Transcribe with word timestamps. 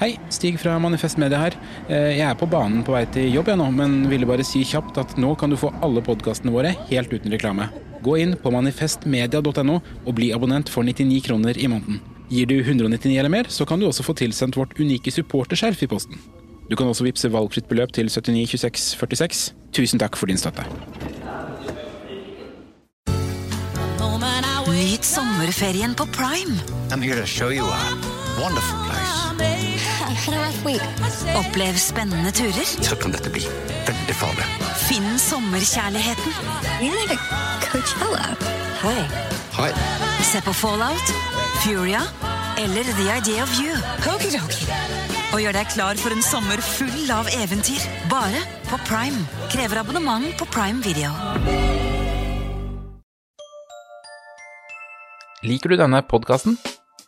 Hei, 0.00 0.16
Stig 0.28 0.58
fra 0.58 0.74
Manifest 0.82 1.18
Media 1.22 1.38
her. 1.38 1.54
Eh, 1.88 2.16
Jeg 2.18 2.26
er 2.26 2.34
på 2.34 2.48
banen 2.50 2.82
på 2.84 2.92
vei 2.96 3.04
til 3.14 3.30
jobb 3.32 3.48
jeg 3.52 3.58
nå, 3.60 3.68
men 3.72 4.08
ville 4.10 4.26
bare 4.26 4.44
si 4.46 4.64
kjapt 4.66 4.98
at 4.98 5.16
nå 5.20 5.34
kan 5.38 5.50
du 5.50 5.56
få 5.56 5.70
alle 5.86 6.02
podkastene 6.02 6.52
våre 6.54 6.74
helt 6.90 7.12
uten 7.14 7.30
reklame. 7.30 7.68
Gå 8.02 8.18
inn 8.20 8.34
på 8.36 8.50
manifestmedia.no 8.52 9.78
og 10.04 10.14
bli 10.18 10.32
abonnent 10.34 10.68
for 10.68 10.82
99 10.84 11.22
kroner 11.28 11.56
i 11.56 11.68
måneden. 11.70 12.00
Gir 12.28 12.46
du 12.50 12.56
199 12.60 13.18
eller 13.20 13.30
mer, 13.30 13.44
så 13.48 13.64
kan 13.68 13.78
du 13.80 13.86
også 13.86 14.02
få 14.04 14.16
tilsendt 14.18 14.56
vårt 14.58 14.74
unike 14.80 15.12
supporterskjerf 15.14 15.82
i 15.86 15.86
posten. 15.88 16.18
Du 16.68 16.74
kan 16.76 16.88
også 16.88 17.04
vippse 17.04 17.30
valgfritt 17.30 17.68
beløp 17.68 17.92
til 17.92 18.08
792646. 18.10 19.52
Tusen 19.76 20.00
takk 20.00 20.16
for 20.16 20.26
din 20.26 20.40
støtte. 20.40 20.64
Nyt 24.74 25.04
sommerferien 25.04 25.94
på 25.94 26.06
Prime. 26.06 26.58
I'm 26.90 27.00
here 27.02 27.16
to 27.20 27.26
show 27.26 27.48
you 27.50 27.64
a 27.64 27.80
wonderful 28.40 28.78
place. 28.86 29.53
Opplev 31.38 31.78
spennende 31.78 32.30
turer. 32.34 32.64
Så 32.64 32.96
kan 33.00 33.14
dette 33.14 33.30
bli 33.32 33.44
veldig 33.86 34.16
farlig. 34.16 34.46
Finn 34.86 35.18
sommerkjærligheten. 35.18 36.32
Hei. 38.84 39.00
Hei. 39.58 39.70
Se 40.30 40.40
på 40.44 40.52
Fallout, 40.52 41.14
Furia 41.62 42.02
eller 42.58 42.84
The 42.84 43.06
Idea 43.18 43.42
of 43.42 43.54
You. 43.60 43.74
Og 45.34 45.40
gjør 45.42 45.56
deg 45.56 45.70
klar 45.72 45.98
for 45.98 46.14
en 46.14 46.22
sommer 46.22 46.62
full 46.62 47.10
av 47.10 47.28
eventyr. 47.34 47.82
Bare 48.10 48.44
på 48.70 48.78
Prime. 48.86 49.24
Krever 49.50 49.82
abonnement 49.82 50.30
på 50.38 50.46
Prime 50.54 50.82
Video. 50.84 51.10
Liker 55.44 55.74
du 55.74 55.76
denne 55.76 56.00
podkasten? 56.08 56.56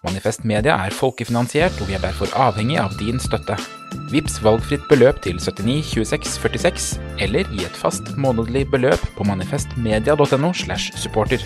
Manifest 0.07 0.45
Media 0.47 0.77
er 0.87 0.95
folkefinansiert, 0.95 1.77
og 1.83 1.91
vi 1.91 1.97
er 1.99 2.05
derfor 2.05 2.31
avhengig 2.39 2.79
av 2.81 2.95
din 3.01 3.19
støtte. 3.23 3.59
Vips 4.13 4.39
valgfritt 4.45 4.85
beløp 4.91 5.19
til 5.25 5.41
79 5.43 5.83
26 5.93 6.37
46, 6.39 6.91
eller 7.27 7.49
gi 7.53 7.67
et 7.67 7.81
fast 7.81 8.15
månedlig 8.17 8.69
beløp 8.71 9.03
på 9.17 9.27
manifestmedia.no 9.27 10.53
slash 10.55 10.95
supporter. 11.01 11.43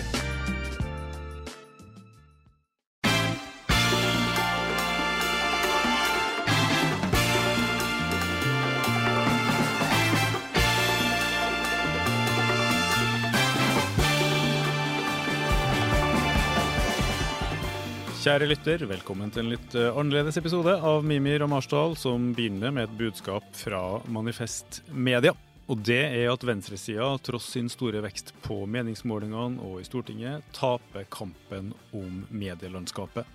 Kjære 18.31 18.47
lytter, 18.47 18.83
velkommen 18.87 19.27
til 19.27 19.41
en 19.41 19.49
litt 19.51 19.73
eh, 19.75 19.89
annerledes 19.91 20.37
episode 20.39 20.71
av 20.87 21.01
Mimir 21.03 21.43
og 21.43 21.49
Marsdal, 21.51 21.97
som 21.99 22.29
begynner 22.31 22.71
med 22.71 22.85
et 22.85 22.93
budskap 22.95 23.43
fra 23.59 23.81
Manifest 24.07 24.77
Media. 24.87 25.33
Og 25.67 25.81
det 25.83 25.99
er 25.99 26.29
at 26.31 26.45
venstresida, 26.47 27.09
tross 27.27 27.49
sin 27.51 27.67
store 27.67 27.99
vekst 28.05 28.31
på 28.45 28.61
meningsmålingene 28.71 29.59
og 29.67 29.81
i 29.81 29.83
Stortinget, 29.83 30.47
taper 30.55 31.09
kampen 31.11 31.73
om 31.91 32.21
medielandskapet. 32.31 33.27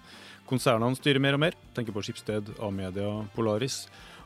Konsernene 0.49 0.97
styrer 0.97 1.21
mer 1.21 1.37
og 1.37 1.43
mer, 1.45 1.59
tenker 1.77 1.93
på 1.93 2.07
Skipsted, 2.07 2.55
A-media, 2.57 3.11
Polaris. 3.37 3.83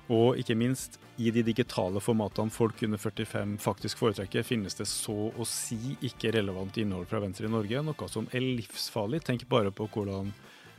Og 0.07 0.39
ikke 0.39 0.55
minst, 0.55 1.01
i 1.19 1.35
de 1.35 1.43
digitale 1.51 1.99
formatene 1.99 2.55
folk 2.55 2.79
under 2.87 3.03
45 3.03 3.59
faktisk 3.67 3.99
foretrekker, 4.05 4.47
finnes 4.47 4.79
det 4.79 4.87
så 4.87 5.33
å 5.35 5.49
si 5.51 5.97
ikke 6.07 6.31
relevant 6.39 6.79
innhold 6.79 7.11
fra 7.11 7.25
venstre 7.27 7.51
i 7.51 7.53
Norge, 7.59 7.83
noe 7.91 8.11
som 8.15 8.31
er 8.31 8.47
livsfarlig. 8.63 9.25
Tenk 9.27 9.49
bare 9.51 9.75
på 9.75 9.91
hvordan 9.91 10.31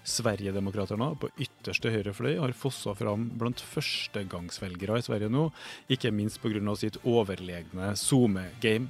Sverigedemokraterna 0.08 1.12
på 1.22 1.30
ytterste 1.42 1.92
høyre 1.94 2.14
fløy 2.18 2.36
har 2.40 2.54
fossa 2.58 2.96
fram 2.98 3.28
blant 3.38 3.62
førstegangsvelgere 3.62 4.98
i 4.98 5.06
Sverige 5.06 5.30
nå, 5.32 5.50
ikke 5.94 6.14
minst 6.16 6.42
pga. 6.42 6.76
sitt 6.76 6.98
overlegne 7.06 7.94
SoMe-game. 7.96 8.90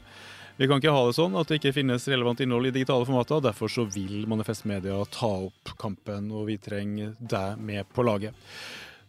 Vi 0.57 0.67
kan 0.67 0.77
ikke 0.77 0.93
ha 0.93 1.05
det 1.07 1.15
sånn 1.17 1.35
at 1.39 1.49
det 1.49 1.57
ikke 1.57 1.73
finnes 1.73 2.07
relevant 2.11 2.41
innhold 2.43 2.69
i 2.69 2.73
digitale 2.75 3.07
formater. 3.07 3.41
Derfor 3.41 3.71
så 3.71 3.85
vil 3.89 4.27
Manifest 4.29 4.67
Media 4.69 4.99
ta 5.09 5.29
opp 5.47 5.71
kampen, 5.81 6.29
og 6.31 6.47
vi 6.51 6.57
trenger 6.61 7.15
deg 7.17 7.57
med 7.57 7.87
på 7.95 8.05
laget. 8.05 8.37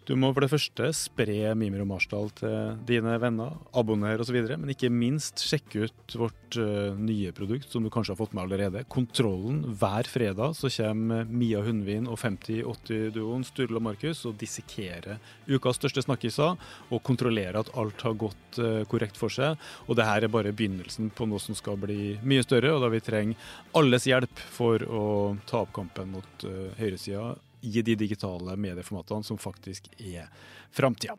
Du 0.02 0.16
må 0.18 0.32
for 0.34 0.42
det 0.42 0.50
første 0.50 0.88
spre 0.98 1.52
Mimir 1.54 1.84
og 1.84 1.86
Marsdal 1.92 2.32
til 2.34 2.78
dine 2.88 3.12
venner, 3.22 3.52
abonner 3.78 4.18
osv., 4.22 4.34
men 4.58 4.72
ikke 4.74 4.88
minst 4.90 5.44
sjekke 5.46 5.86
ut 5.86 6.16
vårt 6.18 6.56
eh, 6.58 6.96
nye 6.98 7.30
produkt 7.36 7.70
som 7.70 7.86
du 7.86 7.90
kanskje 7.92 8.16
har 8.16 8.18
fått 8.18 8.34
med 8.34 8.42
allerede. 8.42 8.82
Kontrollen. 8.90 9.60
Hver 9.78 10.10
fredag 10.10 10.56
så 10.58 10.70
kommer 10.74 11.28
Mia 11.30 11.60
Hundvin 11.62 12.08
og 12.10 12.18
50-80-duoen 12.18 13.46
Sturle 13.46 13.78
og 13.78 13.86
Markus 13.86 14.24
og 14.26 14.34
dissekerer 14.40 15.22
ukas 15.46 15.78
største 15.78 16.02
snakkiser 16.08 16.58
og 16.90 17.04
kontrollerer 17.06 17.60
at 17.62 17.70
alt 17.78 18.02
har 18.02 18.18
gått 18.18 18.58
eh, 18.58 18.82
korrekt 18.90 19.20
for 19.20 19.30
seg. 19.30 19.54
Og 19.86 20.00
det 20.00 20.08
her 20.08 20.26
er 20.26 20.34
bare 20.34 20.50
begynnelsen 20.50 21.14
på 21.14 21.30
noe 21.30 21.42
som 21.42 21.54
skal 21.54 21.78
bli 21.78 22.16
mye 22.26 22.42
større, 22.42 22.74
og 22.74 22.82
da 22.82 22.90
vi 22.90 23.04
trenger 23.06 23.54
alles 23.78 24.10
hjelp 24.10 24.44
for 24.58 24.82
å 24.82 25.06
ta 25.46 25.62
opp 25.62 25.70
kampen 25.78 26.10
mot 26.18 26.50
høyresida 26.82 27.36
i 27.62 27.82
de 27.82 27.94
digitale 27.98 28.56
medieformatene 28.58 29.26
som 29.26 29.38
faktisk 29.40 29.88
er 29.98 30.30
framtida. 30.74 31.16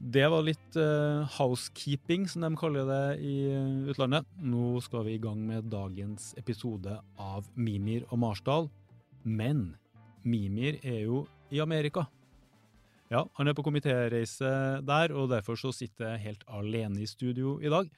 Det 0.00 0.24
var 0.32 0.46
litt 0.46 0.76
uh, 0.80 1.28
housekeeping, 1.36 2.24
som 2.28 2.46
de 2.46 2.56
kaller 2.56 2.86
det 2.88 3.04
i 3.20 3.34
eh, 3.52 3.90
utlandet. 3.92 4.24
Nå 4.40 4.78
skal 4.80 5.04
vi 5.04 5.18
i 5.18 5.20
gang 5.20 5.42
med 5.44 5.68
dagens 5.68 6.30
episode 6.40 6.94
av 7.20 7.50
Mimir 7.52 8.06
og 8.08 8.22
Marsdal. 8.22 8.70
Men 9.28 9.74
Mimir 10.24 10.80
er 10.80 11.02
jo 11.04 11.26
i 11.52 11.60
Amerika. 11.60 12.06
Ja, 13.12 13.26
han 13.36 13.50
er 13.50 13.58
på 13.58 13.66
komitéreise 13.66 14.80
der, 14.88 15.12
og 15.12 15.34
derfor 15.34 15.60
så 15.60 15.74
sitter 15.74 16.14
jeg 16.14 16.24
helt 16.30 16.48
alene 16.48 17.04
i 17.04 17.10
studio 17.10 17.58
i 17.60 17.68
dag. 17.68 17.90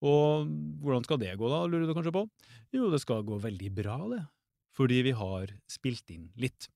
Og 0.00 0.48
hvordan 0.80 1.04
skal 1.04 1.20
det 1.20 1.36
gå, 1.36 1.52
da, 1.52 1.66
lurer 1.68 1.84
du 1.84 1.92
kanskje 1.98 2.16
på? 2.16 2.24
Jo, 2.72 2.88
det 2.88 3.02
skal 3.04 3.26
gå 3.28 3.36
veldig 3.42 3.74
bra, 3.76 3.98
det 4.08 4.24
fordi 4.76 5.02
vi 5.08 5.16
har 5.16 5.52
spilt 5.70 6.10
inn 6.14 6.30
litt. 6.40 6.68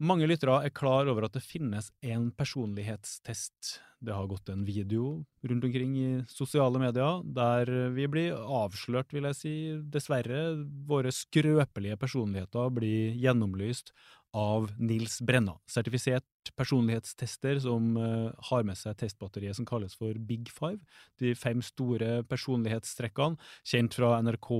Mange 0.00 0.24
lyttere 0.24 0.62
er 0.64 0.72
klar 0.72 1.10
over 1.12 1.26
at 1.26 1.34
det 1.36 1.42
finnes 1.44 1.90
en 2.00 2.30
personlighetstest. 2.32 3.74
Det 4.00 4.14
har 4.16 4.30
gått 4.30 4.48
en 4.48 4.62
video 4.64 5.26
rundt 5.44 5.66
omkring 5.66 5.98
i 6.00 6.06
sosiale 6.32 6.80
medier 6.80 7.20
der 7.36 7.68
vi 7.92 8.06
blir 8.08 8.32
avslørt, 8.32 9.12
vil 9.12 9.28
jeg 9.28 9.36
si, 9.36 9.52
dessverre. 9.92 10.54
Våre 10.88 11.12
skrøpelige 11.12 12.00
personligheter 12.00 12.72
blir 12.72 13.12
gjennomlyst 13.20 13.92
av 14.32 14.70
Nils 14.80 15.18
Brenna, 15.20 15.58
sertifisert 15.68 16.24
personlighetstester 16.56 17.60
som 17.60 17.92
uh, 18.00 18.32
har 18.48 18.64
med 18.64 18.78
seg 18.80 18.96
testbatteriet 19.02 19.58
som 19.58 19.68
kalles 19.68 19.98
for 20.00 20.16
Big 20.16 20.48
Five. 20.48 20.80
De 21.20 21.34
fem 21.36 21.60
store 21.60 22.22
personlighetstrekkene, 22.30 23.36
kjent 23.68 24.00
fra 24.00 24.16
NRK 24.24 24.54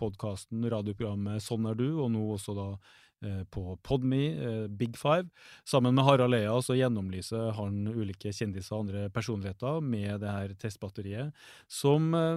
podkasten, 0.00 0.64
radioprogrammet 0.70 1.42
Sånn 1.44 1.66
er 1.70 1.78
du, 1.78 1.88
og 2.02 2.10
nå 2.14 2.22
også 2.34 2.54
da 2.56 2.66
eh, 3.24 3.42
på 3.52 3.76
Podme, 3.86 4.22
eh, 4.34 4.64
Big 4.68 4.98
Five. 5.00 5.28
Sammen 5.68 5.96
med 5.96 6.06
Harald 6.06 6.36
Eia 6.36 6.54
så 6.64 6.76
gjennomlyser 6.78 7.54
han 7.58 7.86
ulike 7.88 8.32
kjendiser 8.34 8.76
og 8.76 8.84
andre 8.84 9.06
personligheter 9.14 9.80
med 9.84 10.20
det 10.24 10.34
her 10.34 10.54
testbatteriet, 10.60 11.32
som 11.70 12.10
eh, 12.18 12.36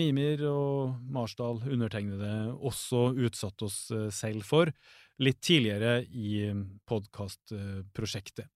Mimir 0.00 0.44
og 0.50 0.98
Marsdal, 1.14 1.62
undertegnede, 1.66 2.52
også 2.58 3.12
utsatte 3.16 3.68
oss 3.68 3.80
selv 4.14 4.46
for 4.48 4.72
litt 5.18 5.40
tidligere 5.42 6.04
i 6.14 6.46
podkastprosjektet. 6.86 8.46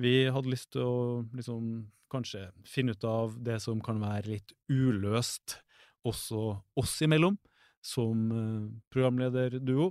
Vi 0.00 0.14
hadde 0.32 0.50
lyst 0.50 0.72
til 0.74 0.86
å 0.86 1.00
liksom 1.36 1.90
kanskje 2.10 2.48
finne 2.66 2.96
ut 2.96 3.04
av 3.06 3.36
det 3.38 3.60
som 3.62 3.78
kan 3.84 4.00
være 4.02 4.32
litt 4.32 4.54
uløst 4.72 5.60
også 6.06 6.42
oss 6.80 6.96
imellom 7.04 7.36
som 7.80 8.30
eh, 8.34 8.62
programlederduo. 8.92 9.90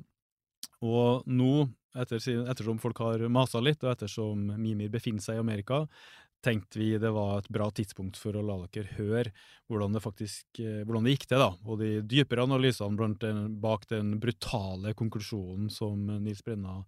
Og 0.85 1.27
nå, 1.27 1.53
etter, 2.00 2.23
ettersom 2.47 2.79
folk 2.79 3.01
har 3.03 3.25
masa 3.31 3.61
litt, 3.63 3.83
og 3.83 3.94
ettersom 3.94 4.47
Mimir 4.55 4.91
befinner 4.93 5.23
seg 5.23 5.40
i 5.40 5.43
Amerika, 5.43 5.84
tenkte 6.41 6.79
vi 6.79 6.93
det 6.97 7.11
var 7.11 7.41
et 7.41 7.49
bra 7.52 7.67
tidspunkt 7.75 8.17
for 8.19 8.37
å 8.37 8.43
la 8.46 8.55
dere 8.72 8.96
høre 8.96 9.34
hvordan 9.67 9.96
det 9.96 10.03
faktisk 10.03 10.61
eh, 10.64 10.81
hvordan 10.87 11.08
det 11.08 11.17
gikk 11.17 11.28
til, 11.28 11.43
da, 11.43 11.49
og 11.67 11.81
de 11.81 11.91
dypere 12.08 12.46
analysene 12.47 13.09
den, 13.19 13.41
bak 13.59 13.87
den 13.91 14.16
brutale 14.23 14.96
konklusjonen 14.97 15.67
som 15.73 16.08
Nils 16.23 16.43
Brenna 16.46 16.79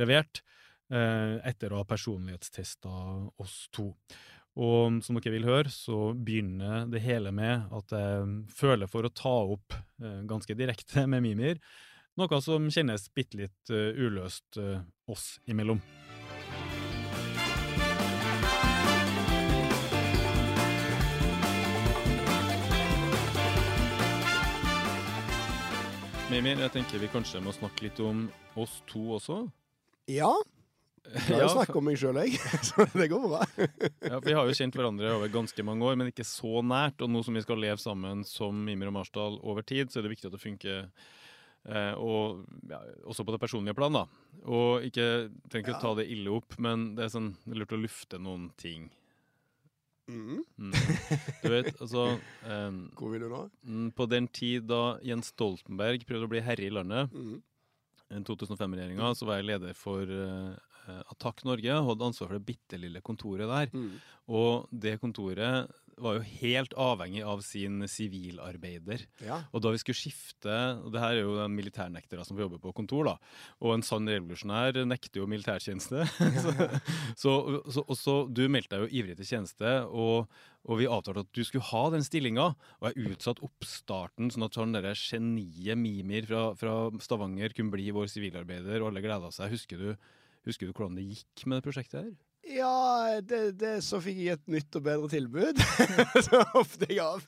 leverte, 0.00 0.42
eh, 0.90 1.38
etter 1.46 1.72
å 1.72 1.82
ha 1.82 1.88
personlighetstesta 1.88 2.96
oss 3.42 3.60
to. 3.70 3.92
Og 4.56 5.02
som 5.04 5.18
dere 5.18 5.34
vil 5.34 5.44
høre, 5.44 5.68
så 5.68 6.14
begynner 6.16 6.86
det 6.88 7.02
hele 7.04 7.28
med 7.34 7.68
at 7.76 7.92
jeg 7.92 8.28
føler 8.56 8.88
for 8.88 9.04
å 9.04 9.12
ta 9.12 9.34
opp 9.52 9.76
eh, 10.00 10.22
ganske 10.24 10.56
direkte 10.56 11.04
med 11.10 11.26
Mimir, 11.26 11.60
noe 12.16 12.40
som 12.40 12.70
kjennes 12.72 13.10
bitte 13.12 13.36
litt 13.42 13.68
uh, 13.68 13.92
uløst 13.92 14.56
uh, 14.56 14.80
oss 15.12 15.34
imellom. 15.44 15.82
Mimir, 26.32 26.64
jeg 26.64 26.72
tenker 26.72 27.04
vi 27.04 27.12
kanskje 27.12 27.44
må 27.44 27.52
snakke 27.52 27.90
litt 27.90 28.00
om 28.00 28.24
oss 28.56 28.80
to 28.88 29.04
også? 29.20 29.42
Ja. 30.08 30.32
Jeg 31.14 31.38
Ja, 31.38 31.48
snakker 31.52 31.78
om 31.80 31.84
meg 31.86 31.98
sjøl, 32.00 32.16
jeg. 32.24 32.38
Så 32.68 32.86
det 32.92 33.06
går 33.12 33.26
bra. 33.30 33.42
Ja, 34.02 34.16
for 34.18 34.26
Vi 34.26 34.34
har 34.36 34.48
jo 34.48 34.56
kjent 34.58 34.74
hverandre 34.78 35.12
over 35.16 35.30
ganske 35.32 35.64
mange 35.66 35.86
år, 35.86 35.96
men 36.00 36.10
ikke 36.10 36.26
så 36.26 36.62
nært. 36.66 37.00
Og 37.04 37.10
nå 37.12 37.22
som 37.26 37.36
vi 37.38 37.44
skal 37.44 37.60
leve 37.62 37.78
sammen 37.82 38.24
som 38.26 38.58
Mimir 38.66 38.90
og 38.90 38.96
Marsdal 38.98 39.38
over 39.46 39.62
tid, 39.66 39.88
så 39.92 40.00
er 40.00 40.06
det 40.08 40.14
viktig 40.16 40.28
at 40.30 40.36
det 40.36 40.42
funker. 40.42 40.88
Eh, 41.66 41.94
og 41.98 42.44
ja, 42.70 42.78
også 43.10 43.24
på 43.26 43.32
det 43.34 43.40
personlige 43.42 43.74
plan, 43.78 43.94
da. 43.96 44.04
Og 44.46 44.84
ikke 44.86 45.06
trenger 45.50 45.64
ikke 45.66 45.78
å 45.78 45.82
ta 45.82 45.94
det 45.98 46.08
ille 46.14 46.30
opp, 46.36 46.58
men 46.62 46.92
det 46.98 47.06
er 47.08 47.14
sånn 47.16 47.32
det 47.46 47.56
er 47.56 47.62
lurt 47.64 47.74
å 47.74 47.80
lufte 47.82 48.20
noen 48.22 48.50
ting. 48.60 48.88
Mm. 50.06 50.44
Mm. 50.62 50.70
Du 51.42 51.48
vet, 51.50 51.72
altså 51.82 52.04
eh, 52.46 52.76
Hvor 52.94 53.10
vil 53.10 53.24
du 53.24 53.30
nå? 53.32 53.40
mm, 53.66 53.88
På 53.98 54.06
den 54.06 54.28
tid 54.30 54.68
da 54.70 55.00
Jens 55.02 55.32
Stoltenberg 55.32 56.04
prøvde 56.06 56.28
å 56.28 56.30
bli 56.30 56.42
herre 56.46 56.62
i 56.68 56.70
landet, 56.70 57.10
Mm. 57.10 57.40
i 58.14 58.20
2005-regjeringa, 58.22 59.08
så 59.18 59.26
var 59.26 59.40
jeg 59.40 59.48
leder 59.50 59.74
for 59.74 60.06
eh, 60.88 61.02
Attakk 61.12 61.44
Norge 61.48 61.80
hadde 61.88 62.06
ansvar 62.10 62.30
for 62.30 62.38
det 62.38 62.48
bitte 62.48 62.80
lille 62.80 63.02
kontoret 63.04 63.50
der. 63.50 63.72
Mm. 63.74 63.98
Og 64.36 64.70
det 64.72 64.96
kontoret 65.02 65.68
var 65.96 66.18
jo 66.18 66.24
helt 66.42 66.74
avhengig 66.76 67.22
av 67.24 67.40
sin 67.44 67.80
sivilarbeider. 67.88 69.06
Ja. 69.24 69.40
Og 69.56 69.62
da 69.64 69.72
vi 69.72 69.80
skulle 69.80 69.98
skifte 69.98 70.56
og 70.84 70.90
Det 70.92 71.00
her 71.00 71.16
er 71.16 71.22
jo 71.24 71.46
militærnektere 71.48 72.24
som 72.24 72.36
får 72.36 72.46
jobbe 72.46 72.60
på 72.60 72.74
kontor, 72.76 73.08
da. 73.08 73.14
Og 73.64 73.72
en 73.74 73.84
sann 73.86 74.08
revolusjonær 74.08 74.82
nekter 74.88 75.22
jo 75.22 75.30
militærtjeneste. 75.30 76.04
så, 77.22 77.32
så, 77.32 77.62
så, 77.72 77.86
og 77.86 77.96
så 77.96 78.16
Du 78.28 78.44
meldte 78.52 78.76
deg 78.76 78.84
jo 78.84 79.00
ivrig 79.00 79.16
til 79.16 79.30
tjeneste, 79.30 79.72
og, 79.88 80.28
og 80.68 80.82
vi 80.82 80.90
avtalte 80.90 81.24
at 81.24 81.32
du 81.32 81.42
skulle 81.46 81.70
ha 81.70 81.86
den 81.94 82.04
stillinga. 82.04 82.50
Og 82.82 82.90
jeg 82.90 83.14
utsatte 83.14 83.46
oppstarten, 83.46 84.30
sånn 84.34 84.48
at 84.48 84.60
sånn 84.60 84.76
derre 84.76 84.92
geniet 85.00 85.80
Mimir 85.80 86.28
fra, 86.28 86.50
fra 86.60 86.76
Stavanger 87.00 87.56
kunne 87.56 87.72
bli 87.72 87.88
vår 87.96 88.12
sivilarbeider, 88.12 88.82
og 88.82 88.92
alle 88.92 89.04
gleda 89.04 89.32
seg. 89.32 89.54
Husker 89.54 89.80
du, 89.80 89.90
husker 90.46 90.68
du 90.68 90.74
hvordan 90.74 90.96
det 90.98 91.08
gikk 91.10 91.46
med 91.46 91.58
det 91.58 91.66
prosjektet 91.66 92.00
her? 92.00 92.14
Ja, 92.46 93.20
det, 93.26 93.56
det, 93.58 93.80
så 93.82 93.98
fikk 94.02 94.20
jeg 94.22 94.38
et 94.38 94.50
nytt 94.50 94.76
og 94.78 94.84
bedre 94.86 95.10
tilbud. 95.10 95.62
så 96.28 96.44
hoppet 96.52 96.92
jeg 96.94 97.02
av. 97.02 97.24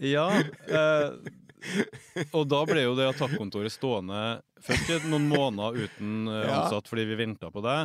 Ja. 0.00 0.30
Eh, 0.66 1.34
og 2.30 2.46
da 2.48 2.62
ble 2.68 2.86
jo 2.86 2.96
det 2.96 3.10
attakkontoret 3.10 3.74
stående 3.74 4.40
først 4.64 5.06
noen 5.10 5.28
måneder 5.28 5.86
uten 5.86 6.30
eh, 6.30 6.48
ansatt 6.48 6.88
fordi 6.88 7.06
vi 7.10 7.20
venta 7.20 7.50
på 7.52 7.62
det. 7.64 7.78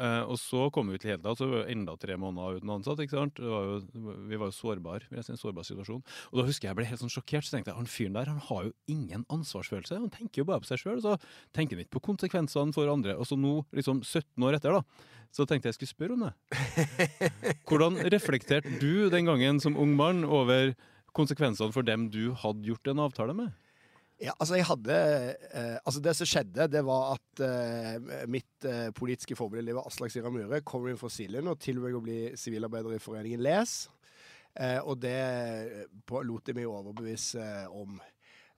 Eh, 0.00 0.22
og 0.24 0.38
så 0.40 0.68
kom 0.72 0.88
vi 0.88 0.98
til 1.00 1.12
Helda, 1.12 1.34
så 1.36 1.46
var 1.50 1.64
det 1.66 1.74
enda 1.74 1.92
tre 2.00 2.16
måneder 2.20 2.60
uten 2.60 2.72
ansatt. 2.72 3.02
ikke 3.04 3.18
sant? 3.18 3.36
Det 3.36 3.50
var 3.50 3.66
jo, 3.68 4.14
vi 4.30 4.38
var 4.40 4.48
jo 4.48 4.56
sårbare. 4.56 5.08
Vi 5.10 5.18
er 5.18 5.26
i 5.26 5.34
en 5.34 5.40
sårbar 5.40 5.66
situasjon. 5.68 6.00
Og 6.30 6.40
da 6.40 6.46
husker 6.48 6.66
jeg 6.66 6.70
jeg 6.70 6.78
ble 6.78 6.88
helt 6.88 7.02
sånn 7.02 7.12
sjokkert. 7.12 7.44
Så 7.44 7.56
tenkte 7.56 7.72
jeg 7.72 7.80
han 7.80 7.90
fyren 7.90 8.16
der 8.16 8.30
han 8.32 8.40
har 8.48 8.68
jo 8.68 8.74
ingen 8.88 9.26
ansvarsfølelse. 9.28 9.98
Han 10.00 10.12
tenker 10.14 10.42
jo 10.42 10.48
bare 10.48 10.64
på 10.64 10.70
seg 10.70 10.80
sjøl. 10.80 11.02
Så 11.04 11.16
tenker 11.56 11.76
han 11.76 11.84
ikke 11.84 11.98
på 11.98 12.06
konsekvensene 12.12 12.76
for 12.76 12.92
andre. 12.92 13.18
Og 13.20 13.28
så 13.28 13.36
nå, 13.36 13.58
liksom 13.76 14.04
17 14.06 14.46
år 14.46 14.56
etter, 14.56 14.78
da, 14.78 15.10
så 15.36 15.44
tenkte 15.44 15.68
jeg 15.68 15.76
jeg 15.76 15.80
skulle 15.80 15.94
spørre 15.94 16.16
om 16.16 16.24
det. 16.26 16.32
Hvordan 17.68 18.00
reflekterte 18.14 18.72
du 18.80 19.10
den 19.12 19.28
gangen 19.28 19.60
som 19.62 19.76
ung 19.78 19.92
mann 19.98 20.24
over 20.24 20.72
konsekvensene 21.16 21.74
for 21.74 21.84
dem 21.86 22.08
du 22.14 22.32
hadde 22.38 22.64
gjort 22.70 22.88
en 22.90 23.04
avtale 23.04 23.36
med? 23.36 23.52
Ja, 24.20 24.34
altså 24.36 24.58
jeg 24.58 24.66
hadde 24.68 24.96
eh, 25.56 25.76
Altså 25.80 26.02
Det 26.04 26.12
som 26.18 26.28
skjedde, 26.28 26.66
det 26.68 26.82
var 26.84 27.14
at 27.14 27.42
eh, 27.46 28.26
mitt 28.28 28.66
eh, 28.68 28.90
politiske 28.96 29.36
forbilde 29.38 29.72
Aslak 29.80 30.12
Sira 30.12 30.32
Myhre 30.32 30.60
kommer 30.66 30.92
inn 30.92 31.00
fra 31.00 31.08
Siljen 31.12 31.48
og 31.48 31.60
tilbød 31.64 31.96
å 31.96 32.02
bli 32.04 32.18
sivilarbeider 32.36 32.98
i 32.98 33.00
foreningen 33.00 33.40
Les. 33.44 33.78
Eh, 34.60 34.76
og 34.82 35.00
det 35.00 35.16
på, 36.04 36.20
lot 36.26 36.50
jeg 36.50 36.58
meg 36.58 36.68
overbevise 36.68 37.46
om. 37.72 37.96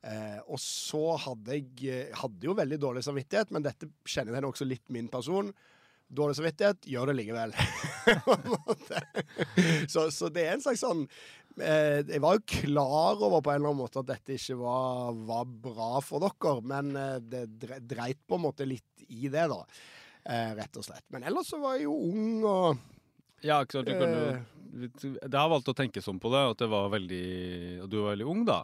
Eh, 0.03 0.41
og 0.50 0.59
så 0.59 1.14
hadde 1.29 1.61
jeg 1.61 1.87
eh, 1.87 2.17
hadde 2.19 2.49
jo 2.49 2.56
veldig 2.58 2.81
dårlig 2.82 3.05
samvittighet, 3.06 3.55
men 3.55 3.62
dette 3.62 3.87
kjenner 4.03 4.41
jeg 4.41 4.50
også 4.50 4.67
litt 4.67 4.91
min 4.94 5.06
person. 5.12 5.53
Dårlig 6.12 6.35
samvittighet, 6.37 6.88
gjør 6.91 7.12
det 7.12 7.19
likevel. 7.20 7.55
Så, 9.93 10.08
så 10.11 10.26
det 10.32 10.43
er 10.43 10.56
en 10.56 10.62
slags 10.65 10.81
sånn 10.82 11.05
eh, 11.05 11.11
Jeg 11.58 12.22
var 12.22 12.38
jo 12.38 12.44
klar 12.49 13.20
over 13.20 13.43
på 13.44 13.52
en 13.52 13.60
eller 13.60 13.72
annen 13.72 13.82
måte 13.82 14.00
at 14.00 14.08
dette 14.08 14.37
ikke 14.38 14.56
var, 14.60 15.12
var 15.28 15.50
bra 15.66 15.90
for 16.04 16.25
dere, 16.25 16.54
men 16.64 16.94
eh, 16.96 17.19
det 17.20 17.82
dreit 17.90 18.22
på 18.26 18.38
en 18.38 18.46
måte 18.46 18.69
litt 18.69 19.04
i 19.08 19.28
det, 19.28 19.44
da. 19.52 19.60
Eh, 20.22 20.54
rett 20.56 20.78
og 20.78 20.87
slett. 20.87 21.04
Men 21.12 21.26
ellers 21.26 21.50
så 21.50 21.58
var 21.60 21.76
jeg 21.76 21.88
jo 21.88 21.96
ung 22.08 22.44
og 22.46 22.82
Ja, 23.43 23.61
ikke 23.65 23.79
sant? 23.81 23.87
Du 23.87 23.93
kan 23.99 24.09
Eh. 24.09 24.33
jo 24.33 24.49
Jeg 24.73 25.29
har 25.37 25.50
valgt 25.53 25.69
å 25.69 25.75
tenke 25.77 26.00
sånn 26.00 26.17
på 26.19 26.31
det, 26.33 26.39
at 26.50 26.56
det 26.62 26.69
var 26.73 26.87
veldig 26.89 27.89
du 27.91 27.97
var 28.00 28.15
veldig 28.17 28.25
ung, 28.27 28.44
da. 28.49 28.62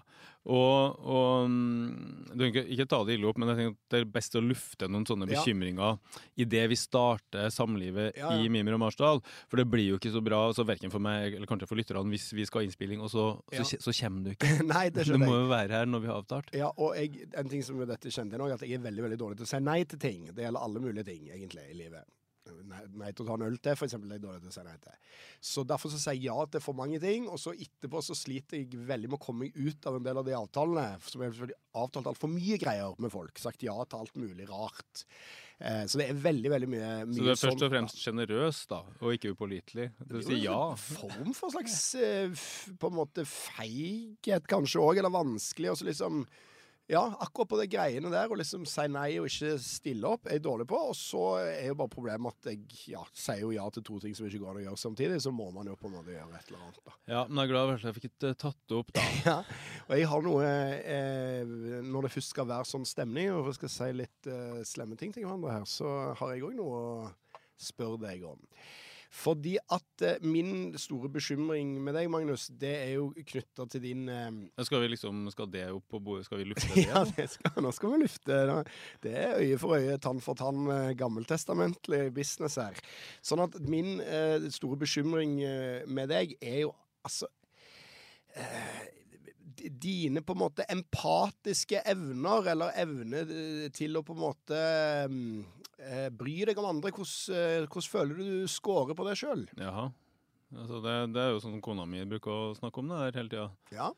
Og, 0.48 0.96
og 1.04 1.50
mm, 1.50 2.30
du 2.32 2.38
kan 2.38 2.48
ikke, 2.48 2.62
ikke 2.72 2.86
ta 2.88 3.00
det 3.04 3.18
ille 3.18 3.28
opp, 3.28 3.36
men 3.36 3.50
jeg 3.50 3.58
tenker 3.58 3.74
at 3.74 3.90
det 3.92 3.98
er 4.00 4.06
best 4.14 4.38
å 4.38 4.40
lufte 4.40 4.88
noen 4.88 5.04
sånne 5.04 5.28
Ja. 5.28 5.34
bekymringer 5.36 5.98
idet 6.40 6.62
vi 6.72 6.78
starter 6.80 7.50
samlivet 7.52 8.16
Ja, 8.16 8.30
ja. 8.32 8.40
i 8.40 8.48
Mimir 8.48 8.72
og 8.78 8.80
Marsdal. 8.80 9.20
For 9.50 9.60
det 9.60 9.66
blir 9.68 9.84
jo 9.90 9.98
ikke 10.00 10.14
så 10.14 10.22
bra, 10.24 10.40
så 10.56 10.64
verken 10.64 10.90
for 10.90 10.98
meg 11.04 11.34
eller 11.36 11.44
kanskje 11.50 11.68
for 11.68 11.76
lytterne, 11.76 12.08
hvis 12.08 12.32
vi 12.32 12.46
skal 12.48 12.62
ha 12.62 12.64
innspilling, 12.70 13.02
og 13.04 13.10
så, 13.12 13.26
Ja. 13.52 13.60
så, 13.62 13.76
så 13.76 13.92
kommer 14.00 14.24
du 14.24 14.30
ikke. 14.38 14.64
Nei, 14.64 14.88
det 14.88 15.04
skjønner 15.04 15.26
jeg. 15.26 15.28
Du 15.28 15.34
må 15.36 15.42
jo 15.44 15.52
være 15.52 15.76
her 15.76 15.84
når 15.92 16.00
vi 16.00 16.06
har 16.14 16.22
avtalt. 16.22 16.54
Ja, 16.56 16.72
og 16.78 16.96
jeg, 16.96 17.28
en 17.36 17.48
ting 17.52 17.60
som 17.62 17.76
dette 17.84 18.08
kjente 18.08 18.32
jeg 18.32 18.40
nå, 18.40 18.48
at 18.54 18.64
jeg 18.64 18.80
er 18.80 18.86
veldig 18.88 19.04
veldig 19.10 19.18
dårlig 19.20 19.36
til 19.42 19.44
å 19.44 19.52
si 19.52 19.60
nei 19.60 19.82
til 19.84 19.98
ting. 20.00 20.24
Det 20.32 20.46
gjelder 20.48 20.64
alle 20.64 20.80
mulige 20.80 21.04
ting, 21.04 21.28
egentlig, 21.28 21.68
i 21.68 21.76
livet. 21.84 22.08
Nei, 22.68 23.10
til 23.12 23.24
å 23.24 23.28
ta 23.28 23.36
en 23.38 23.46
øl 23.48 23.58
til, 23.62 23.76
for 23.78 23.88
eksempel, 23.88 24.12
er 24.14 24.22
dårlig 24.22 24.42
til 24.44 24.52
å 24.52 24.54
si 24.56 24.64
nei 24.66 24.76
til. 24.84 25.16
Så 25.50 25.64
derfor 25.68 25.92
så 25.92 26.00
sier 26.02 26.18
jeg 26.18 26.28
ja 26.28 26.46
til 26.52 26.64
for 26.64 26.78
mange 26.78 27.00
ting, 27.02 27.26
og 27.30 27.40
så 27.42 27.54
etterpå 27.56 28.02
så 28.04 28.16
sliter 28.18 28.60
jeg 28.60 28.86
veldig 28.88 29.10
med 29.10 29.18
å 29.18 29.24
komme 29.24 29.46
meg 29.46 29.58
ut 29.58 29.90
av 29.90 29.98
en 29.98 30.06
del 30.06 30.22
av 30.22 30.28
de 30.28 30.36
avtalene. 30.38 30.86
Som 31.08 31.24
jeg 31.24 31.36
har 31.38 31.52
avtalt 31.84 32.10
altfor 32.12 32.32
mye 32.32 32.58
greier 32.60 32.96
med 33.02 33.12
folk. 33.14 33.38
Sagt 33.42 33.66
ja 33.66 33.76
til 33.84 34.02
alt 34.02 34.18
mulig 34.18 34.48
rart. 34.50 35.04
Eh, 35.58 35.84
så 35.90 35.98
det 35.98 36.08
er 36.12 36.18
veldig, 36.22 36.50
veldig 36.52 36.68
mye, 36.70 36.90
mye 37.10 37.16
Så 37.16 37.24
du 37.24 37.32
er 37.32 37.40
først 37.40 37.64
og 37.66 37.72
fremst 37.72 38.02
sjenerøs, 38.02 38.60
da, 38.70 38.82
og 39.02 39.16
ikke 39.16 39.32
upålitelig. 39.34 39.88
Du 40.06 40.20
sier 40.22 40.44
ja. 40.44 40.58
En 40.70 40.78
form 40.78 41.32
for 41.34 41.54
slags 41.54 41.80
eh, 41.98 42.44
på 42.78 42.92
en 42.92 42.98
måte 43.00 43.26
feighet, 43.26 44.46
kanskje 44.50 44.84
òg, 44.84 45.00
eller 45.02 45.14
vanskelig. 45.14 45.72
Og 45.72 45.80
så 45.80 45.88
liksom 45.90 46.22
Ja, 46.88 47.02
akkurat 47.20 47.48
på 47.50 47.56
de 47.60 47.66
greiene 47.68 48.08
der, 48.08 48.30
å 48.32 48.36
liksom 48.38 48.62
si 48.64 48.86
nei 48.88 49.18
og 49.20 49.26
ikke 49.28 49.58
stille 49.60 50.08
opp, 50.08 50.24
er 50.24 50.38
jeg 50.38 50.44
dårlig 50.46 50.64
på. 50.70 50.78
Og 50.88 50.94
så 50.96 51.24
er 51.42 51.66
jo 51.68 51.76
bare 51.76 51.92
problemet 51.92 52.38
at 52.38 52.48
jeg 52.48 52.94
ja, 52.94 53.02
sier 53.12 53.42
jo 53.42 53.50
ja 53.52 53.66
til 53.74 53.84
to 53.84 53.98
ting 54.00 54.16
som 54.16 54.24
ikke 54.24 54.40
går 54.40 54.54
an 54.54 54.60
å 54.62 54.64
gjøre 54.64 54.80
samtidig. 54.80 55.18
Så 55.20 55.32
må 55.36 55.50
man 55.52 55.68
jo 55.68 55.76
på 55.76 55.90
en 55.90 55.98
måte 55.98 56.14
gjøre 56.14 56.40
et 56.40 56.48
eller 56.48 56.64
annet, 56.64 56.80
da. 56.88 56.96
Ja, 57.12 57.26
men 57.28 57.42
jeg 57.42 57.50
er 57.50 57.52
glad 57.52 57.68
for 57.68 57.76
at 57.76 57.84
jeg 57.90 57.98
fikk 57.98 58.08
uh, 58.24 58.32
tatt 58.40 58.60
det 58.64 58.80
opp, 58.80 58.94
da. 58.96 59.04
Ja, 59.28 59.36
og 59.84 59.94
jeg 59.98 60.08
har 60.08 60.22
noe 60.24 60.48
eh, 60.48 61.50
Når 61.84 62.06
det 62.06 62.10
først 62.14 62.32
skal 62.32 62.46
være 62.48 62.68
sånn 62.70 62.86
stemning, 62.88 63.34
og 63.34 63.50
jeg 63.50 63.58
skal 63.58 63.74
si 63.74 63.88
litt 63.98 64.28
eh, 64.32 64.60
slemme 64.68 64.96
ting 64.96 65.12
til 65.12 65.26
hverandre 65.26 65.58
her, 65.58 65.68
så 65.68 65.92
har 66.16 66.32
jeg 66.32 66.46
òg 66.48 66.56
noe 66.56 66.78
å 66.78 66.92
spørre 67.60 68.00
deg 68.06 68.24
om. 68.30 68.40
Fordi 69.08 69.54
at 69.72 70.02
eh, 70.04 70.18
min 70.20 70.74
store 70.78 71.08
bekymring 71.12 71.76
med 71.80 71.96
deg, 71.96 72.10
Magnus, 72.12 72.48
det 72.60 72.74
er 72.82 72.90
jo 72.98 73.06
knytta 73.16 73.64
til 73.72 73.84
din 73.84 74.02
eh, 74.12 74.28
Skal 74.66 74.82
vi 74.84 74.90
liksom, 74.92 75.22
skal 75.32 75.48
det 75.52 75.64
opp 75.72 75.86
på 75.88 76.00
bordet? 76.04 76.26
Skal 76.28 76.42
vi 76.42 76.50
lufte 76.50 76.68
det? 76.74 76.84
Ja, 76.90 77.04
det 77.16 77.28
skal, 77.32 77.56
nå 77.64 77.72
skal 77.72 77.94
vi 77.94 78.02
lufte. 78.04 78.42
da. 78.50 78.58
Det 79.04 79.14
er 79.16 79.40
øye 79.40 79.60
for 79.62 79.78
øye, 79.78 79.96
tann 80.04 80.20
for 80.24 80.38
tann, 80.38 80.68
eh, 80.74 80.92
gammeltestamentlig 80.98 82.02
business 82.16 82.58
her. 82.60 82.76
Sånn 83.24 83.46
at 83.46 83.56
min 83.64 83.96
eh, 84.04 84.50
store 84.52 84.80
bekymring 84.84 85.38
eh, 85.46 85.88
med 85.88 86.12
deg 86.12 86.36
er 86.42 86.62
jo 86.66 86.76
altså 87.08 87.30
eh, 88.36 88.86
Dine 89.58 90.22
på 90.24 90.36
en 90.36 90.42
måte 90.42 90.66
empatiske 90.70 91.82
evner, 91.88 92.52
eller 92.54 92.74
evne 92.78 93.22
eh, 93.24 93.68
til 93.74 93.98
å 93.98 94.04
på 94.06 94.16
en 94.16 94.22
måte 94.22 94.58
mm, 95.10 95.38
eh, 95.78 96.08
bry 96.14 96.36
deg 96.48 96.60
om 96.60 96.70
andre. 96.72 96.92
Hvordan, 96.94 97.38
eh, 97.38 97.64
hvordan 97.66 97.92
føler 97.94 98.20
du 98.20 98.26
du 98.42 98.50
scorer 98.50 98.98
på 98.98 99.08
deg 99.08 99.18
sjøl? 99.20 99.46
Jaha. 99.58 99.88
Altså 100.56 100.80
det, 100.80 100.92
det 101.12 101.20
er 101.20 101.34
jo 101.34 101.40
sånn 101.44 101.60
kona 101.60 101.84
mi 101.84 102.06
bruker 102.08 102.32
å 102.32 102.52
snakke 102.56 102.80
om 102.80 102.92
det 102.92 103.00
der 103.02 103.18
hele 103.20 103.32
tida. 103.34 103.48
Ja. 103.74 103.90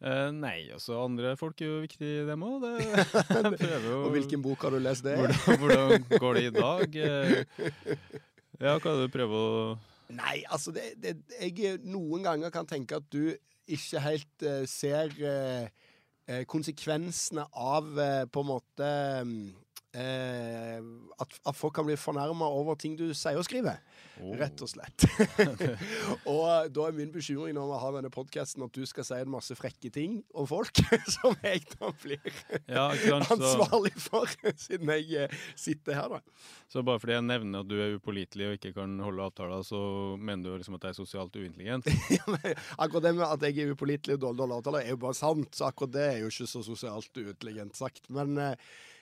Eh, 0.00 0.30
nei, 0.32 0.70
altså 0.72 1.02
andre 1.02 1.34
folk 1.36 1.58
er 1.60 1.68
jo 1.68 1.80
viktig, 1.82 2.10
dem 2.28 2.44
òg. 2.46 2.64
Og 4.06 4.10
hvilken 4.14 4.40
bok 4.44 4.62
har 4.64 4.72
du 4.72 4.80
lest 4.80 5.04
det? 5.04 5.18
hvordan, 5.20 6.06
hvordan 6.06 6.22
går 6.22 6.38
det 6.38 6.44
i 6.46 6.52
dag? 6.56 6.96
Eh, 7.04 7.34
ja, 8.60 8.78
hva 8.78 8.94
er 8.94 9.02
det 9.02 9.08
du 9.08 9.14
prøver 9.14 9.36
å 9.36 9.62
Nei, 10.10 10.40
altså 10.50 10.72
det, 10.74 10.88
det, 10.98 11.12
Jeg 11.36 11.76
noen 11.86 12.24
ganger 12.26 12.50
kan 12.50 12.66
tenke 12.66 12.98
at 12.98 13.04
du 13.12 13.30
ikke 13.76 14.02
helt 14.04 14.44
eh, 14.46 14.64
ser 14.68 15.14
eh, 15.18 15.68
eh, 16.28 16.44
konsekvensene 16.50 17.46
av 17.54 17.90
på 18.32 18.44
en 18.44 18.50
måte 18.50 18.90
mm, 19.26 19.44
eh, 19.94 20.80
at, 21.20 21.36
at 21.46 21.56
folk 21.56 21.76
kan 21.76 21.86
bli 21.86 21.96
fornærma 22.00 22.48
over 22.50 22.78
ting 22.80 22.96
du 22.98 23.10
sier 23.14 23.38
og 23.38 23.46
skriver. 23.46 23.78
Rett 24.40 24.60
og 24.60 24.68
slett. 24.68 25.06
og 26.30 26.72
da 26.74 26.86
er 26.88 26.96
min 26.96 27.12
bekymring 27.14 27.54
når 27.56 27.70
vi 27.70 27.78
har 27.84 27.94
denne 27.96 28.12
podkasten, 28.12 28.66
at 28.66 28.74
du 28.76 28.82
skal 28.88 29.06
si 29.06 29.20
en 29.20 29.32
masse 29.32 29.56
frekke 29.56 29.92
ting 29.94 30.18
om 30.36 30.48
folk 30.50 30.82
som 31.16 31.36
jeg 31.46 31.62
da 31.76 31.92
blir 32.02 32.20
Ja, 32.68 32.90
ansvarlig 33.22 33.94
for, 34.00 34.28
siden 34.60 34.92
jeg 34.98 35.24
eh, 35.24 35.38
sitter 35.56 35.96
her, 35.96 36.18
da. 36.18 36.44
så 36.68 36.84
bare 36.84 37.00
fordi 37.00 37.16
jeg 37.16 37.26
nevner 37.28 37.64
at 37.64 37.70
du 37.70 37.76
er 37.80 37.96
upålitelig 37.96 38.50
og 38.50 38.58
ikke 38.58 38.74
kan 38.76 38.98
holde 39.04 39.24
avtaler, 39.30 39.64
så 39.66 39.80
mener 40.18 40.50
du 40.50 40.60
liksom 40.60 40.76
at 40.76 40.88
jeg 40.88 40.96
er 40.96 41.00
sosialt 41.00 41.40
uintelligent? 41.40 41.88
Akkurat 42.82 43.08
det 43.08 43.16
med 43.16 43.26
at 43.30 43.48
jeg 43.48 43.64
er 43.64 43.74
upålitelig 43.74 44.18
og 44.18 44.24
dårlig 44.26 44.40
dårlig 44.40 44.60
avtaler, 44.60 44.84
er 44.84 44.94
jo 44.94 45.00
bare 45.00 45.16
sant. 45.18 45.52
Så 45.56 45.66
akkurat 45.68 45.94
det 45.94 46.06
er 46.06 46.18
jo 46.22 46.30
ikke 46.32 46.48
så 46.50 46.62
sosialt 46.64 47.20
uintelligent 47.20 47.76
sagt. 47.78 48.08
Men, 48.12 48.36
eh, 48.38 48.54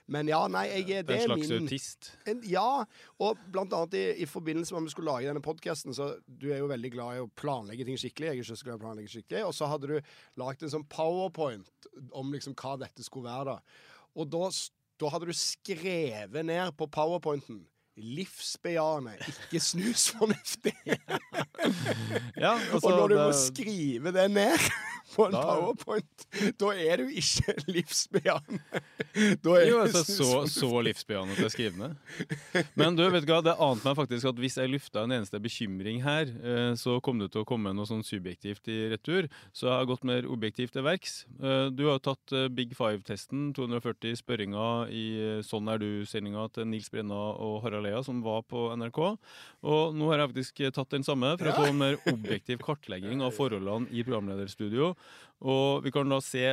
Men 0.08 0.28
ja, 0.30 0.40
nei, 0.48 0.64
jeg, 0.70 0.86
det 0.88 1.02
Det 1.08 1.16
er 1.16 1.24
en 1.26 1.30
slags 1.32 1.50
min 1.50 1.66
autist. 1.66 2.10
en, 2.30 2.40
Ja, 2.48 2.84
og 3.20 3.42
blant 3.52 3.74
annet 3.76 3.96
i, 3.98 4.04
i 4.24 4.28
forbindelse 4.28 4.72
med 4.72 4.80
om 4.80 4.88
vi 4.88 4.94
skulle 4.94 5.12
lage 5.12 5.28
denne 5.28 5.44
podkasten, 5.44 5.92
så 5.96 6.14
du 6.24 6.48
er 6.48 6.62
jo 6.62 6.70
veldig 6.70 6.90
glad 6.94 7.18
i 7.18 7.22
å 7.26 7.30
planlegge 7.36 7.84
ting 7.84 8.00
skikkelig. 8.00 8.30
Jeg 8.30 8.38
er 8.38 8.40
ikke 8.40 8.56
så 8.56 8.68
glad 8.68 8.78
i 8.78 8.80
å 8.80 8.84
planlegge 8.86 9.12
skikkelig. 9.12 9.44
Og 9.50 9.54
så 9.56 9.68
hadde 9.68 9.90
du 9.92 10.12
lagd 10.40 10.64
en 10.64 10.72
sånn 10.72 10.88
powerpoint 10.88 11.90
om 12.16 12.32
liksom 12.32 12.56
hva 12.58 12.78
dette 12.80 13.04
skulle 13.04 13.28
være, 13.28 13.56
da. 13.56 14.06
Og 14.18 14.30
da, 14.32 14.48
da 14.98 15.12
hadde 15.12 15.28
du 15.28 15.36
skrevet 15.36 16.48
ned 16.48 16.72
på 16.78 16.88
powerpointen 16.94 17.66
Livsbejaende, 17.98 19.16
ikke 19.28 19.60
snusfornuftig. 19.60 20.74
Ja, 22.38 22.52
altså, 22.72 22.86
og 22.86 22.92
når 22.94 23.08
du 23.10 23.14
må 23.18 23.30
skrive 23.34 24.12
det 24.14 24.28
ned 24.30 24.62
på 25.14 25.24
en 25.26 25.32
Da- 25.34 25.40
powerpoint, 25.42 26.26
da 26.60 26.68
er 26.78 27.00
du 27.02 27.08
ikke 27.10 27.54
livsbejaende. 27.74 28.60
Da 29.42 29.54
er 29.58 29.64
Jo, 29.68 29.80
altså, 29.82 30.02
så, 30.06 30.28
så 30.52 30.68
livsbejaende 30.86 31.34
til 31.38 31.48
å 31.48 31.50
skrive 31.52 31.80
ned. 31.80 32.62
Men 32.78 32.96
du, 32.98 33.02
vet 33.10 33.26
du 33.26 33.32
hva, 33.32 33.40
det 33.44 33.56
ante 33.58 33.88
meg 33.88 33.98
faktisk 33.98 34.28
at 34.30 34.38
hvis 34.40 34.58
jeg 34.60 34.70
lufta 34.70 35.02
en 35.04 35.16
eneste 35.18 35.40
bekymring 35.42 36.02
her, 36.04 36.30
eh, 36.30 36.70
så 36.78 36.98
kom 37.04 37.18
det 37.20 37.30
til 37.34 37.42
å 37.42 37.48
komme 37.48 37.72
noe 37.76 37.88
sånn 37.90 38.04
subjektivt 38.06 38.70
i 38.72 38.78
retur. 38.94 39.28
Så 39.52 39.66
jeg 39.68 39.74
har 39.80 39.88
gått 39.90 40.06
mer 40.08 40.28
objektivt 40.30 40.76
til 40.76 40.86
verks. 40.86 41.24
Eh, 41.42 41.68
Du 41.74 41.84
har 41.88 41.98
jo 41.98 42.04
tatt 42.12 42.36
eh, 42.38 42.46
Big 42.54 42.76
Five-testen, 42.78 43.50
240 43.58 44.14
spørringer 44.22 44.92
i 44.94 45.04
Sånn 45.46 45.68
er 45.72 45.82
du-sendinga 45.82 46.46
til 46.54 46.68
Nils 46.70 46.88
Brenna 46.92 47.18
og 47.34 47.60
Harald 47.66 47.88
Lea, 47.88 48.02
som 48.07 48.21
var 48.25 48.45
på 48.49 48.68
NRK. 48.76 49.00
Og 49.64 49.97
nå 49.97 50.12
har 50.12 50.23
jeg 50.23 50.33
faktisk 50.35 50.62
tatt 50.76 50.95
den 50.95 51.07
samme 51.07 51.33
for 51.40 51.50
å 51.50 51.57
få 51.57 51.71
en 51.71 51.80
mer 51.80 51.99
objektiv 52.12 52.62
kartlegging 52.64 53.25
av 53.25 53.35
forholdene 53.37 53.90
i 53.90 54.04
programlederstudio. 54.07 54.92
Og 55.49 55.85
vi 55.85 55.95
kan 55.95 56.09
da 56.11 56.21
se 56.25 56.45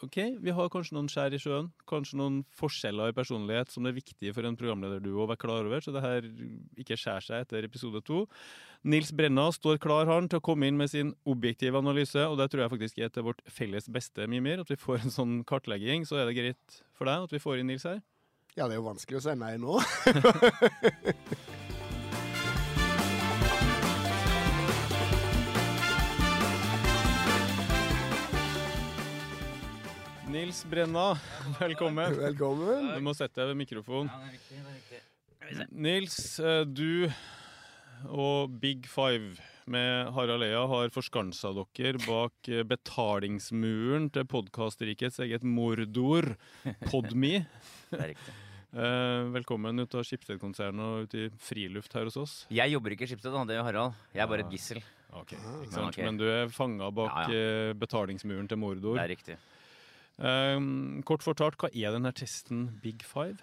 Ok, 0.00 0.16
vi 0.40 0.52
har 0.56 0.70
kanskje 0.72 0.94
noen 0.96 1.10
skjær 1.12 1.34
i 1.36 1.38
sjøen, 1.40 1.66
kanskje 1.90 2.16
noen 2.16 2.38
forskjeller 2.56 3.12
i 3.12 3.16
personlighet 3.16 3.68
som 3.68 3.84
det 3.84 3.90
er 3.90 3.98
viktig 3.98 4.30
for 4.32 4.48
en 4.48 4.56
programlederduo 4.56 5.26
å 5.26 5.26
være 5.28 5.42
klar 5.42 5.66
over, 5.68 5.82
så 5.84 5.92
det 5.92 6.00
her 6.00 6.28
ikke 6.80 6.96
skjærer 6.96 7.26
seg 7.26 7.44
etter 7.44 7.66
episode 7.68 8.00
to. 8.08 8.22
Nils 8.80 9.12
Brenna 9.12 9.50
står 9.52 9.76
klar 9.84 10.08
han 10.08 10.30
til 10.32 10.40
å 10.40 10.46
komme 10.46 10.70
inn 10.70 10.80
med 10.80 10.88
sin 10.88 11.12
objektive 11.28 11.76
analyse, 11.84 12.24
og 12.24 12.38
det 12.40 12.48
tror 12.48 12.64
jeg 12.64 12.72
faktisk 12.78 13.02
er 13.04 13.12
til 13.12 13.28
vårt 13.28 13.44
felles 13.44 13.90
beste, 13.92 14.24
Mimir, 14.24 14.64
at 14.64 14.72
vi 14.72 14.80
får 14.80 15.04
en 15.04 15.14
sånn 15.18 15.36
kartlegging. 15.44 16.08
Så 16.08 16.16
er 16.16 16.30
det 16.30 16.38
greit 16.38 16.80
for 16.96 17.10
deg 17.10 17.28
at 17.28 17.36
vi 17.36 17.42
får 17.44 17.60
inn 17.60 17.68
Nils 17.74 17.84
her? 17.84 18.00
Ja, 18.58 18.66
det 18.66 18.74
er 18.74 18.80
jo 18.80 18.86
vanskelig 18.88 19.20
å 19.20 19.22
si 19.22 19.34
nei 19.38 19.54
nå. 19.62 19.78
Nils 30.30 30.64
Brenna, 30.70 31.12
velkommen. 31.60 32.16
Velkommen. 32.18 32.90
Du 32.96 33.00
må 33.06 33.14
sette 33.18 33.38
deg 33.40 33.48
ved 33.52 33.58
mikrofonen. 33.62 34.10
Nils, 35.70 36.38
eh, 36.38 36.62
du 36.66 37.10
og 38.06 38.50
Big 38.62 38.86
Five 38.90 39.38
med 39.66 40.12
Harald 40.14 40.42
Lea 40.44 40.60
har 40.70 40.92
forskansa 40.94 41.50
dere 41.56 42.00
bak 42.04 42.48
eh, 42.48 42.62
betalingsmuren 42.66 44.08
til 44.14 44.26
podkastrikets 44.30 45.20
eget 45.26 45.44
mordor, 45.46 46.34
Podme. 46.90 47.44
Eh, 48.70 49.22
velkommen 49.34 49.82
ut 49.82 49.94
av 49.98 50.04
Skipsted-konsernet 50.06 50.78
og 50.78 51.08
ut 51.08 51.14
i 51.18 51.24
friluft 51.42 51.90
her 51.96 52.04
hos 52.06 52.14
oss. 52.20 52.34
Jeg 52.54 52.70
jobber 52.70 52.94
ikke 52.94 53.02
i 53.02 53.10
Skipsted, 53.10 53.34
det 53.48 53.56
gjør 53.56 53.64
Harald. 53.66 53.96
Jeg 54.14 54.22
er 54.22 54.28
bare 54.30 54.44
et 54.44 54.52
gissel. 54.54 54.78
Ok, 55.10 55.32
ikke 55.34 55.72
Men 55.74 55.88
okay. 55.88 56.04
Men 56.06 56.20
du 56.20 56.22
er 56.30 56.52
fanga 56.54 56.92
bak 56.94 57.32
Ja, 57.32 57.32
ja. 57.34 57.72
betalingsmuren 57.74 58.46
til 58.46 58.60
Mordor. 58.62 58.94
Det 58.94 59.02
er 59.02 59.10
riktig. 59.10 59.38
Eh, 60.22 60.62
kort 61.02 61.26
fortalt, 61.26 61.58
hva 61.58 61.72
er 61.74 61.96
denne 61.98 62.14
testen 62.14 62.68
Big 62.78 63.02
Five? 63.02 63.42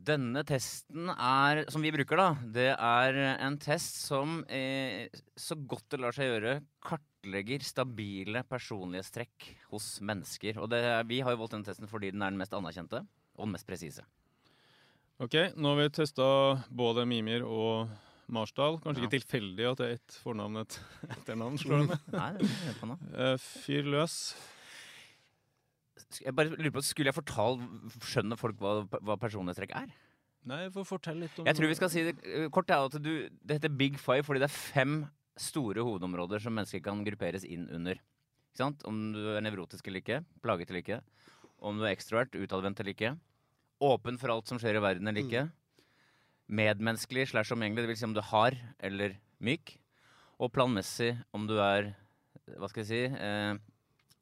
Denne 0.00 0.40
testen 0.48 1.10
er, 1.12 1.64
som 1.68 1.82
vi 1.84 1.90
bruker, 1.92 2.16
da, 2.16 2.28
det 2.54 2.70
er 2.72 3.18
en 3.44 3.58
test 3.60 3.98
som 4.06 4.38
eh, 4.48 5.10
så 5.36 5.56
godt 5.58 5.90
det 5.92 6.00
lar 6.00 6.14
seg 6.16 6.30
gjøre, 6.30 6.54
kartlegger 6.86 7.60
stabile 7.66 8.40
personlighetstrekk 8.48 9.50
hos 9.74 9.98
mennesker. 10.00 10.56
Og 10.62 10.70
det, 10.72 10.80
vi 11.10 11.18
har 11.20 11.34
jo 11.36 11.42
valgt 11.42 11.52
denne 11.58 11.68
testen 11.68 11.90
fordi 11.90 12.14
den 12.14 12.24
er 12.24 12.32
den 12.32 12.40
mest 12.40 12.56
anerkjente 12.56 13.02
og 13.04 13.44
den 13.44 13.52
mest 13.58 13.68
presise. 13.68 14.06
Ok, 15.20 15.36
nå 15.60 15.74
har 15.74 15.82
vi 15.82 15.90
testa 15.98 16.24
både 16.72 17.04
Mimir 17.04 17.44
og 17.44 17.90
Marsdal. 18.32 18.78
Kanskje 18.80 19.02
Ja. 19.02 19.08
ikke 19.10 19.18
tilfeldig 19.18 19.66
at 19.68 19.82
det 19.82 19.86
er 19.90 19.98
ett 19.98 20.16
fornavn 20.22 20.62
et 20.62 20.78
etternavn. 21.18 21.58
slår 21.60 21.84
det 21.84 21.98
med. 22.88 23.04
Eh, 23.12 23.36
fyr 23.66 23.90
løs. 23.98 24.16
Jeg 26.18 26.34
bare 26.34 26.50
lurer 26.50 26.72
på, 26.74 26.82
Skulle 26.82 27.12
jeg 27.12 27.14
fortalt 27.14 27.62
Skjønner 28.02 28.38
folk 28.40 28.58
hva, 28.58 28.80
hva 28.98 29.14
personlighetstrekk 29.20 29.74
er? 29.78 29.92
Nei, 30.50 30.64
for 30.74 30.88
fortell 30.88 31.20
litt 31.22 31.36
om 31.38 31.46
Jeg 31.46 31.58
tror 31.58 31.70
vi 31.70 31.76
skal 31.78 31.90
si 31.92 32.04
det 32.08 32.14
eh, 32.24 32.48
kort. 32.52 32.70
Er 32.72 32.88
at 32.88 32.96
du, 33.02 33.12
det 33.28 33.58
heter 33.58 33.72
Big 33.76 33.98
Five 34.00 34.24
fordi 34.26 34.42
det 34.42 34.48
er 34.48 34.56
fem 34.56 35.02
store 35.40 35.84
hovedområder 35.84 36.42
som 36.42 36.56
mennesker 36.56 36.82
kan 36.84 37.04
grupperes 37.04 37.44
inn 37.48 37.66
under. 37.72 38.00
Ikke 38.50 38.62
sant? 38.62 38.84
Om 38.88 39.00
du 39.14 39.20
er 39.36 39.44
nevrotisk 39.44 39.86
eller 39.88 40.02
ikke, 40.02 40.20
plaget 40.44 40.72
eller 40.72 40.82
ikke. 40.82 41.00
Om 41.60 41.78
du 41.78 41.86
er 41.86 41.94
ekstrovert, 41.94 42.36
utadvendt 42.36 42.80
eller 42.82 42.96
ikke. 42.96 43.14
Åpen 43.84 44.18
for 44.20 44.32
alt 44.34 44.50
som 44.50 44.60
skjer 44.60 44.76
i 44.76 44.82
verden 44.84 45.08
eller 45.08 45.24
ikke. 45.24 45.44
Medmenneskelig 46.50 47.28
slash 47.30 47.54
omgjengelig, 47.54 47.92
vil 47.92 48.00
si 48.00 48.08
om 48.08 48.16
du 48.16 48.22
har 48.32 48.56
eller 48.82 49.14
myk. 49.44 49.76
Og 50.40 50.52
planmessig 50.52 51.14
om 51.36 51.46
du 51.48 51.58
er, 51.62 51.92
hva 52.56 52.68
skal 52.72 52.82
jeg 52.82 52.90
si, 52.90 53.02
eh, 53.12 53.60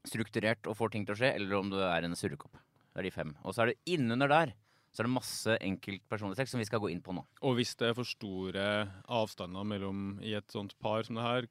strukturert 0.07 0.69
og 0.71 0.77
får 0.79 0.95
ting 0.95 1.05
til 1.09 1.17
å 1.17 1.21
skje, 1.21 1.35
eller 1.35 1.59
om 1.59 1.73
du 1.73 1.79
er 1.83 2.07
en 2.07 2.17
surrekopp. 2.19 2.61
Det 2.93 3.03
er 3.03 3.09
de 3.09 3.15
fem. 3.15 3.35
Og 3.43 3.55
så 3.55 3.65
er 3.65 3.73
det 3.73 3.95
innunder 3.97 4.31
der 4.31 4.55
så 4.89 5.03
er 5.03 5.09
det 5.09 5.15
masse 5.15 5.57
enkeltpersonlighetstrekk 5.63 6.51
som 6.51 6.63
vi 6.63 6.67
skal 6.69 6.81
gå 6.83 6.91
inn 6.93 7.03
på 7.05 7.13
nå. 7.15 7.23
Og 7.47 7.59
hvis 7.59 7.75
det 7.79 7.91
er 7.91 7.97
for 7.97 8.09
store 8.09 8.65
avstander 9.05 9.67
mellom 9.69 10.17
i 10.25 10.33
et 10.39 10.49
sånt 10.51 10.75
par 10.83 11.05
som 11.07 11.19
det 11.19 11.27
her, 11.27 11.49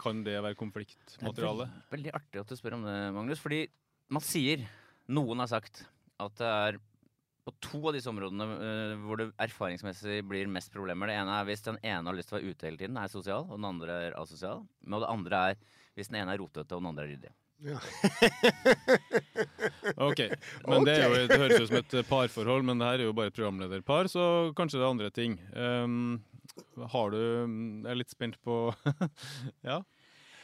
kan 0.00 0.22
det 0.24 0.38
være 0.40 0.56
Det 1.18 1.42
er? 1.42 1.42
Veldig, 1.42 1.66
veldig 1.92 2.14
artig 2.16 2.40
at 2.40 2.48
du 2.48 2.56
spør 2.56 2.78
om 2.78 2.86
det, 2.86 2.96
Magnus. 3.14 3.42
Fordi 3.42 3.66
man 4.14 4.24
sier, 4.24 4.64
noen 5.12 5.42
har 5.42 5.50
sagt, 5.50 5.84
at 6.22 6.38
det 6.38 6.48
er 6.48 6.80
på 7.42 7.54
to 7.66 7.80
av 7.90 7.96
disse 7.96 8.10
områdene 8.10 8.46
uh, 8.46 8.96
hvor 9.02 9.18
det 9.18 9.28
erfaringsmessig 9.42 10.20
blir 10.30 10.50
mest 10.50 10.72
problemer. 10.74 11.10
Det 11.10 11.18
ene 11.18 11.36
er 11.40 11.48
hvis 11.48 11.66
den 11.66 11.80
ene 11.82 12.06
har 12.06 12.16
lyst 12.16 12.30
til 12.30 12.38
å 12.38 12.40
være 12.40 12.54
ute 12.54 12.68
hele 12.68 12.80
tiden, 12.80 12.98
er 12.98 13.10
sosial, 13.10 13.48
og 13.48 13.58
den 13.58 13.68
andre 13.68 14.00
er 14.08 14.18
asosial. 14.20 14.62
Men 14.86 15.02
det 15.02 15.10
andre 15.10 15.46
er 15.50 15.62
hvis 15.98 16.12
den 16.12 16.22
ene 16.22 16.36
er 16.36 16.40
rotete, 16.40 16.70
og 16.70 16.78
den 16.78 16.92
andre 16.92 17.08
er 17.08 17.16
ryddig. 17.16 17.32
Ok, 20.02 20.20
men 20.66 20.84
det, 20.86 20.96
er 20.96 21.06
jo, 21.06 21.14
det 21.30 21.38
høres 21.38 21.60
jo 21.60 21.66
som 21.68 21.78
et 21.78 21.94
parforhold, 22.08 22.64
men 22.66 22.80
det 22.80 22.88
her 22.88 23.02
er 23.02 23.06
jo 23.06 23.14
bare 23.16 23.30
et 23.30 23.36
programlederpar, 23.36 24.10
så 24.10 24.24
kanskje 24.58 24.80
det 24.80 24.84
er 24.84 24.90
andre 24.90 25.10
ting. 25.14 25.36
Um, 25.54 26.22
har 26.92 27.12
du 27.14 27.18
Jeg 27.18 27.90
er 27.90 27.96
litt 27.96 28.12
spent 28.12 28.36
på 28.44 28.56
Ja? 29.68 29.80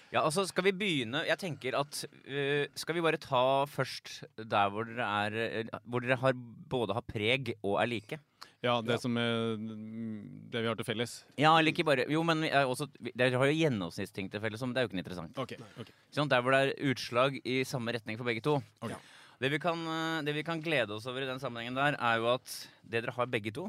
Ja, 0.08 0.22
altså 0.22 0.46
skal 0.48 0.64
vi 0.64 0.72
begynne 0.72 1.20
Jeg 1.28 1.36
tenker 1.42 1.76
at 1.76 1.98
uh, 2.08 2.64
Skal 2.78 2.96
vi 2.96 3.04
bare 3.04 3.20
ta 3.20 3.66
først 3.68 4.22
der 4.40 4.72
hvor 4.72 4.88
dere 4.88 5.04
er 5.26 5.36
øh, 5.44 5.74
Hvor 5.84 6.00
dere 6.04 6.16
har, 6.22 6.32
både 6.70 6.96
har 6.96 7.04
preg 7.04 7.52
og 7.60 7.76
er 7.82 7.90
like? 7.92 8.20
Ja, 8.64 8.80
det 8.82 8.96
som 8.98 9.14
er 9.20 9.54
mm, 9.54 10.48
det 10.50 10.64
vi 10.64 10.66
har 10.66 10.78
til 10.78 10.86
felles. 10.88 11.12
Ja, 11.38 11.52
eller 11.52 11.70
ikke 11.70 11.84
bare 11.86 12.08
Jo, 12.10 12.24
men 12.26 12.42
er 12.48 12.66
også, 12.66 12.88
dere 12.98 13.38
har 13.38 13.50
jo 13.50 13.54
gjennomsnittsting 13.54 14.30
til 14.32 14.42
felles, 14.42 14.64
men 14.64 14.74
det 14.74 14.80
er 14.80 14.86
jo 14.86 14.90
ikke 14.90 14.98
noe 14.98 15.04
interessant. 15.04 15.38
Ok, 15.38 15.54
ok. 15.78 15.92
Sånn, 16.14 16.30
der 16.32 16.42
hvor 16.42 16.56
det 16.56 16.62
er 16.64 16.90
utslag 16.90 17.38
i 17.46 17.60
samme 17.68 17.94
retning 17.94 18.18
for 18.18 18.26
begge 18.26 18.42
to. 18.42 18.56
Ok. 18.82 18.96
Det, 19.38 19.52
vi 19.54 19.60
kan, 19.62 19.78
øh, 19.86 20.24
det 20.26 20.34
vi 20.34 20.42
kan 20.42 20.58
glede 20.62 20.96
oss 20.96 21.06
over 21.06 21.22
i 21.22 21.28
den 21.28 21.38
sammenhengen 21.38 21.78
der, 21.78 21.94
er 21.94 22.18
jo 22.18 22.32
at 22.32 22.50
det 22.82 23.04
dere 23.04 23.14
har 23.14 23.30
begge 23.30 23.52
to 23.54 23.68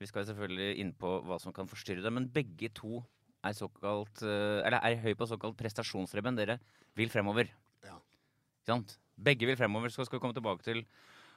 Vi 0.00 0.08
skal 0.08 0.24
selvfølgelig 0.24 0.78
inn 0.80 0.94
på 0.96 1.18
hva 1.28 1.36
som 1.42 1.52
kan 1.52 1.68
forstyrre 1.68 2.00
det, 2.00 2.12
men 2.16 2.30
begge 2.32 2.70
to 2.72 3.02
er 3.44 3.52
såkalt 3.56 4.22
øh, 4.24 4.64
Eller 4.64 4.80
er 4.80 4.96
høy 5.04 5.12
på 5.16 5.28
såkalt 5.28 5.58
prestasjonsrebben. 5.60 6.40
Dere 6.40 6.56
vil 6.96 7.12
fremover. 7.12 7.52
Ja. 7.84 7.98
Ikke 8.00 8.72
sant? 8.72 8.96
Begge 9.20 9.48
vil 9.48 9.60
fremover. 9.60 9.92
Så 9.92 10.08
skal 10.08 10.16
vi 10.16 10.24
komme 10.24 10.36
tilbake 10.36 10.64
til 10.64 10.86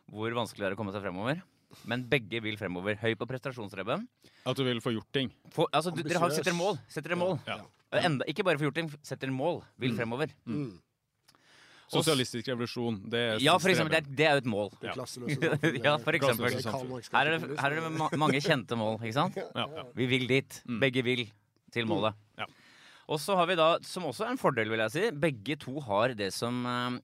hvor 0.08 0.32
vanskelig 0.36 0.64
det 0.64 0.72
er 0.72 0.76
å 0.76 0.80
komme 0.80 0.96
seg 0.96 1.04
fremover. 1.04 1.44
Men 1.90 2.06
begge 2.10 2.42
vil 2.44 2.58
fremover. 2.60 2.98
Høy 3.02 3.14
på 3.20 3.28
prestasjonsrebben. 3.30 4.08
At 4.46 4.60
du 4.60 4.64
vil 4.68 4.82
få 4.84 4.96
gjort 4.96 5.12
ting. 5.16 5.32
For, 5.54 5.70
altså, 5.72 5.94
du, 5.96 6.04
dere 6.06 6.22
har, 6.24 6.34
setter 6.36 6.56
mål. 6.58 6.80
Setter 6.92 7.14
dere 7.14 7.22
mål. 7.22 7.38
Ja. 7.48 7.62
Enda, 8.04 8.26
ikke 8.30 8.46
bare 8.46 8.58
få 8.58 8.68
gjort 8.70 8.80
ting, 8.80 8.90
setter 9.06 9.32
mål. 9.34 9.62
Vil 9.82 9.94
fremover. 9.98 10.34
Sosialistisk 11.94 12.48
revolusjon, 12.50 12.98
det 13.12 13.20
er 13.20 13.44
Ja, 13.44 13.56
for 13.62 13.70
eksempel. 13.70 13.94
Det 13.94 14.02
er, 14.02 14.16
det 14.18 14.26
er 14.26 14.38
jo 14.38 14.44
et 14.44 14.50
mål. 14.50 14.70
Det 14.82 14.90
Ja. 14.90 14.94
Ja, 15.88 15.96
for 16.02 16.18
eksempel. 16.18 16.48
Er 16.50 17.18
Her 17.18 17.28
er 17.28 17.38
det, 17.38 17.60
her 17.60 17.72
er 17.72 17.80
det 17.80 17.92
ma 17.92 18.10
mange 18.18 18.42
kjente 18.42 18.78
mål, 18.80 18.98
ikke 19.02 19.14
sant? 19.14 19.38
Ja, 19.60 19.68
ja. 19.68 19.86
Vi 19.96 20.08
vil 20.10 20.28
dit. 20.28 20.62
Begge 20.66 21.04
vil 21.04 21.28
til 21.74 21.90
målet. 21.90 22.14
Ja. 22.38 22.48
Og 23.08 23.20
så 23.20 23.36
har 23.36 23.50
vi 23.50 23.58
da, 23.60 23.78
som 23.84 24.06
også 24.08 24.26
er 24.26 24.32
en 24.34 24.40
fordel, 24.40 24.70
vil 24.72 24.80
jeg 24.86 24.94
si, 24.94 25.10
begge 25.12 25.58
to 25.60 25.80
har 25.84 26.14
det 26.16 26.32
som 26.34 26.64
uh, 26.66 26.96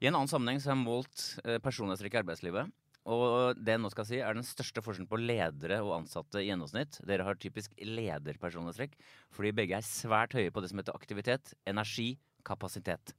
I 0.00 0.08
en 0.08 0.16
annen 0.16 0.30
sammenheng 0.30 0.58
så 0.60 0.72
har 0.72 0.76
jeg 0.76 0.84
målt 0.84 1.22
uh, 1.46 1.58
personlighetstrekk 1.62 2.16
i 2.16 2.20
arbeidslivet. 2.24 2.72
Og 3.06 3.58
det 3.62 3.76
jeg 3.76 3.82
nå 3.82 3.90
skal 3.92 4.06
si, 4.08 4.18
er 4.18 4.34
den 4.34 4.46
største 4.46 4.82
forskjellen 4.82 5.06
på 5.10 5.18
ledere 5.20 5.78
og 5.84 5.92
ansatte 6.00 6.40
i 6.42 6.48
gjennomsnitt. 6.48 6.98
Dere 7.06 7.26
har 7.28 7.38
typisk 7.38 7.76
lederpersonlighetstrekk, 7.78 8.96
fordi 9.34 9.52
begge 9.54 9.78
er 9.78 9.86
svært 9.86 10.34
høye 10.34 10.50
på 10.50 10.62
det 10.64 10.72
som 10.72 10.82
heter 10.82 10.96
aktivitet, 10.98 11.52
energi, 11.70 12.16
kapasitet. 12.46 13.14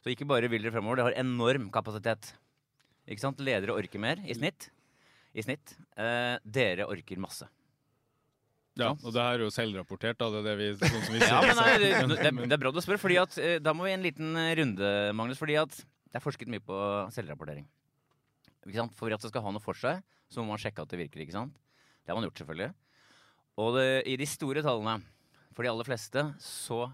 Så 0.00 0.12
ikke 0.12 0.28
bare 0.30 0.48
vil 0.48 0.62
dere 0.62 0.76
fremover, 0.76 1.00
dere 1.00 1.10
har 1.10 1.18
enorm 1.24 1.66
kapasitet. 1.74 2.32
Ikke 3.10 3.24
sant? 3.24 3.42
Ledere 3.42 3.74
orker 3.74 4.02
mer 4.02 4.22
i 4.22 4.36
snitt. 4.38 4.70
i 5.34 5.42
snitt. 5.42 5.74
Eh, 5.98 6.36
dere 6.46 6.86
orker 6.90 7.18
masse. 7.22 7.48
Ja, 8.78 8.92
og 8.94 9.10
det 9.12 9.20
her 9.20 9.40
er 9.40 9.44
jo 9.44 9.50
selvrapportert, 9.52 10.18
da. 10.22 10.30
Det 10.30 10.40
er 10.40 10.46
det 10.46 10.54
vi, 10.60 10.70
sånn 10.78 11.02
som 11.02 11.16
vi 11.16 11.20
ser. 11.24 11.34
Ja, 11.34 11.42
men 11.42 11.58
nei, 11.58 11.74
det, 11.82 11.90
det, 12.22 12.32
det 12.46 12.56
er 12.56 12.62
bra 12.62 12.72
du 12.74 12.80
spør, 12.82 13.02
fordi 13.02 13.18
at 13.20 13.36
eh, 13.42 13.58
da 13.62 13.74
må 13.74 13.88
vi 13.88 13.96
en 13.96 14.06
liten 14.06 14.38
eh, 14.38 14.54
runde, 14.62 14.94
Magnus. 15.18 15.42
Fordi 15.42 15.58
at 15.60 15.74
det 15.74 16.18
er 16.18 16.24
forsket 16.24 16.50
mye 16.50 16.62
på 16.62 16.78
selvrapportering. 17.14 17.66
Ikke 18.66 18.82
sant? 18.82 18.96
For 18.96 19.12
at 19.12 19.22
det 19.22 19.30
skal 19.32 19.44
ha 19.44 19.52
noe 19.54 19.64
for 19.64 19.78
seg, 19.78 20.02
så 20.30 20.42
må 20.42 20.52
man 20.52 20.60
sjekke 20.62 20.84
at 20.84 20.92
det 20.92 21.00
virker. 21.00 21.22
ikke 21.24 21.36
sant? 21.36 21.56
Det 22.04 22.12
har 22.12 22.18
man 22.18 22.26
gjort, 22.28 22.42
selvfølgelig. 22.42 22.72
Og 23.60 23.76
det, 23.76 23.86
i 24.08 24.16
de 24.20 24.28
store 24.28 24.64
tallene, 24.64 25.00
for 25.56 25.66
de 25.66 25.70
aller 25.72 25.88
fleste, 25.88 26.24
så 26.44 26.84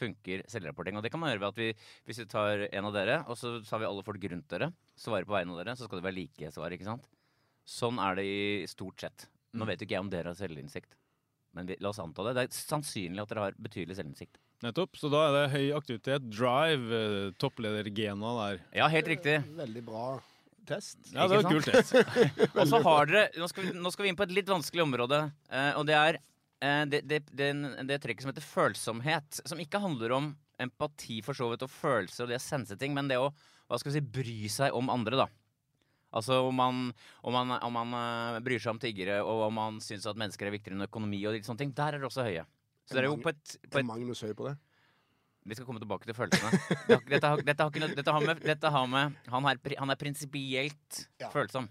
funker 0.00 0.44
selvrapportering. 0.48 0.98
Og 0.98 1.04
det 1.04 1.12
kan 1.12 1.20
man 1.20 1.32
gjøre 1.32 1.42
ved 1.44 1.52
at 1.52 1.60
vi, 1.60 1.68
hvis 2.08 2.22
vi 2.22 2.28
tar 2.30 2.66
en 2.70 2.88
av 2.88 2.96
dere, 2.96 3.18
og 3.28 3.36
så 3.38 3.58
tar 3.66 3.82
vi 3.82 3.88
alle 3.88 4.04
folk 4.06 4.24
rundt 4.32 4.48
dere, 4.52 4.70
svarer 4.98 5.28
på 5.28 5.36
vegne 5.36 5.54
av 5.54 5.60
dere, 5.60 5.76
så 5.76 5.86
skal 5.86 6.00
det 6.00 6.06
være 6.08 6.18
like 6.18 6.52
svar. 6.54 6.72
ikke 6.74 6.88
sant? 6.88 7.08
Sånn 7.68 8.00
er 8.02 8.18
det 8.18 8.26
i 8.26 8.40
stort 8.70 9.04
sett. 9.04 9.28
Nå 9.54 9.66
vet 9.68 9.82
jo 9.82 9.88
ikke 9.88 9.98
jeg 9.98 10.06
om 10.06 10.12
dere 10.12 10.32
har 10.32 10.38
selvinnsikt. 10.38 10.96
Men 11.56 11.66
vi, 11.66 11.76
la 11.82 11.90
oss 11.90 12.00
anta 12.02 12.24
det. 12.28 12.36
Det 12.38 12.46
er 12.46 12.56
sannsynlig 12.56 13.22
at 13.22 13.32
dere 13.32 13.48
har 13.48 13.58
betydelig 13.58 13.98
selvinnsikt. 13.98 14.38
Nettopp. 14.64 14.98
Så 15.00 15.08
da 15.10 15.24
er 15.26 15.34
det 15.34 15.44
høy 15.54 15.70
aktivitet, 15.74 16.26
drive, 16.30 17.00
eh, 17.00 17.30
toppledergena 17.40 18.34
der. 18.42 18.60
Ja, 18.76 18.90
helt 18.92 19.08
riktig. 19.08 19.40
Veldig 19.56 19.82
bra 19.86 20.04
test. 20.70 20.98
Ja, 21.12 21.26
det 21.28 21.40
var 21.40 21.50
kul 21.50 21.64
test. 21.66 21.94
Og 22.58 22.64
så 22.70 22.80
har 22.86 23.10
dere 23.10 23.26
nå 23.40 23.48
skal, 23.50 23.66
vi, 23.66 23.74
nå 23.76 23.92
skal 23.94 24.06
vi 24.06 24.12
inn 24.12 24.18
på 24.18 24.26
et 24.26 24.34
litt 24.38 24.50
vanskelig 24.50 24.86
område, 24.86 25.22
eh, 25.50 25.72
og 25.78 25.86
det 25.88 25.96
er 25.98 26.20
eh, 26.20 26.84
det, 26.90 27.02
det, 27.10 27.20
den, 27.36 27.66
det 27.88 28.00
trekket 28.04 28.24
som 28.24 28.32
heter 28.32 28.46
følsomhet. 28.46 29.42
Som 29.44 29.62
ikke 29.62 29.82
handler 29.82 30.16
om 30.16 30.32
empati 30.60 31.20
for 31.24 31.36
så 31.36 31.50
vidt 31.52 31.64
og 31.66 31.72
følelser 31.72 32.26
og 32.26 32.32
det 32.32 32.40
å 32.40 32.44
sense 32.44 32.76
ting, 32.80 32.96
men 32.96 33.10
det 33.10 33.20
å 33.20 33.30
hva 33.70 33.78
skal 33.78 33.92
vi 33.92 34.00
si, 34.00 34.06
bry 34.18 34.38
seg 34.50 34.74
om 34.74 34.90
andre, 34.90 35.20
da. 35.20 35.28
Altså 36.10 36.40
om 36.42 36.56
man, 36.58 36.88
om 37.22 37.36
man, 37.36 37.54
om 37.62 37.76
man 37.76 37.92
eh, 37.94 38.40
bryr 38.42 38.58
seg 38.58 38.74
om 38.74 38.80
tiggere, 38.82 39.20
og 39.22 39.44
om 39.46 39.54
man 39.60 39.78
syns 39.84 40.08
at 40.10 40.18
mennesker 40.18 40.48
er 40.48 40.56
viktigere 40.56 40.78
enn 40.78 40.88
økonomi 40.88 41.20
og 41.28 41.36
litt 41.36 41.46
sånne 41.46 41.62
ting. 41.62 41.74
Der 41.76 41.94
er 41.94 42.02
det 42.02 42.08
også 42.10 42.26
høye. 42.26 42.42
Så 42.82 42.96
dere 42.96 43.06
er 43.06 43.12
jo 43.12 43.20
på 43.22 43.30
et, 43.30 43.54
på 43.70 43.78
Er 43.78 43.84
et 43.84 43.86
Magnus 43.86 44.24
høy 44.26 44.32
på 44.34 44.48
det? 44.48 44.56
Vi 45.46 45.54
skal 45.56 45.64
komme 45.66 45.80
tilbake 45.80 46.04
til 46.04 46.14
følelsene. 46.14 46.50
Det 46.86 46.94
har- 46.96 47.08
Dette 47.08 47.26
har, 47.26 47.36
dette 47.42 47.62
har, 47.62 47.70
dette 47.96 48.12
har 48.12 48.20
med, 48.20 48.40
dette 48.44 48.70
har 48.70 48.86
med 48.86 49.14
Han 49.32 49.44
er, 49.46 49.58
han 49.78 49.90
er 49.90 49.96
prinsipielt 49.96 51.06
Ja. 51.18 51.30
følsom. 51.30 51.68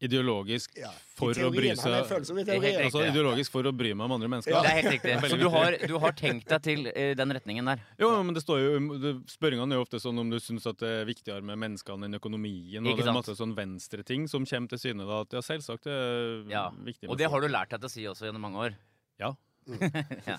Ideologisk 0.00 0.76
Ja. 0.78 0.92
for 1.16 1.34
teorien, 1.34 1.50
å 1.50 1.56
bry 1.56 1.74
seg 1.74 2.06
følsom. 2.06 2.38
Altså 2.38 3.00
ideologisk 3.10 3.50
for 3.50 3.64
å 3.66 3.72
bry 3.76 3.90
meg 3.98 4.04
om 4.04 4.12
andre 4.14 4.28
mennesker. 4.30 4.52
Ja. 4.54 4.60
Det 4.62 4.70
er 4.70 4.76
helt 4.78 4.92
riktig. 4.94 5.30
Så 5.32 5.36
du 5.40 5.48
har, 5.50 5.74
du 5.88 5.98
har 5.98 6.12
tenkt 6.12 6.46
deg 6.46 6.62
til 6.62 6.86
uh, 6.86 7.14
den 7.18 7.32
retningen 7.34 7.66
der. 7.66 7.82
Jo, 7.98 8.22
men 8.22 8.32
det 8.32 8.44
står 8.44 8.62
jo 8.62 8.78
Spørringene 9.26 9.74
er 9.74 9.80
jo 9.80 9.82
ofte 9.82 9.98
sånn 9.98 10.16
om 10.22 10.30
du 10.30 10.38
syns 10.38 10.62
det 10.78 10.86
er 10.86 11.04
viktigere 11.04 11.42
med 11.42 11.58
menneskene 11.58 12.06
enn 12.06 12.14
økonomien. 12.14 12.86
Og 12.86 12.96
det 12.96 13.04
er 13.08 13.12
masse 13.12 13.34
sånn 13.34 13.56
venstreting 13.58 14.28
som 14.30 14.46
kommer 14.46 14.68
til 14.68 14.78
syne. 14.78 15.04
da, 15.04 15.20
At 15.26 15.32
ja, 15.32 15.40
selvsagt 15.42 15.82
det 15.82 15.98
er 15.98 16.44
Ja. 16.48 16.70
viktig. 16.70 17.10
Og 17.10 17.18
det 17.18 17.28
har 17.28 17.40
du 17.40 17.48
lært 17.48 17.70
deg 17.70 17.80
til 17.80 17.88
å 17.88 17.90
si 17.90 18.04
også 18.06 18.30
gjennom 18.30 18.40
mange 18.46 18.70
år. 18.70 18.74
Ja. 19.18 19.34
ja. 20.30 20.38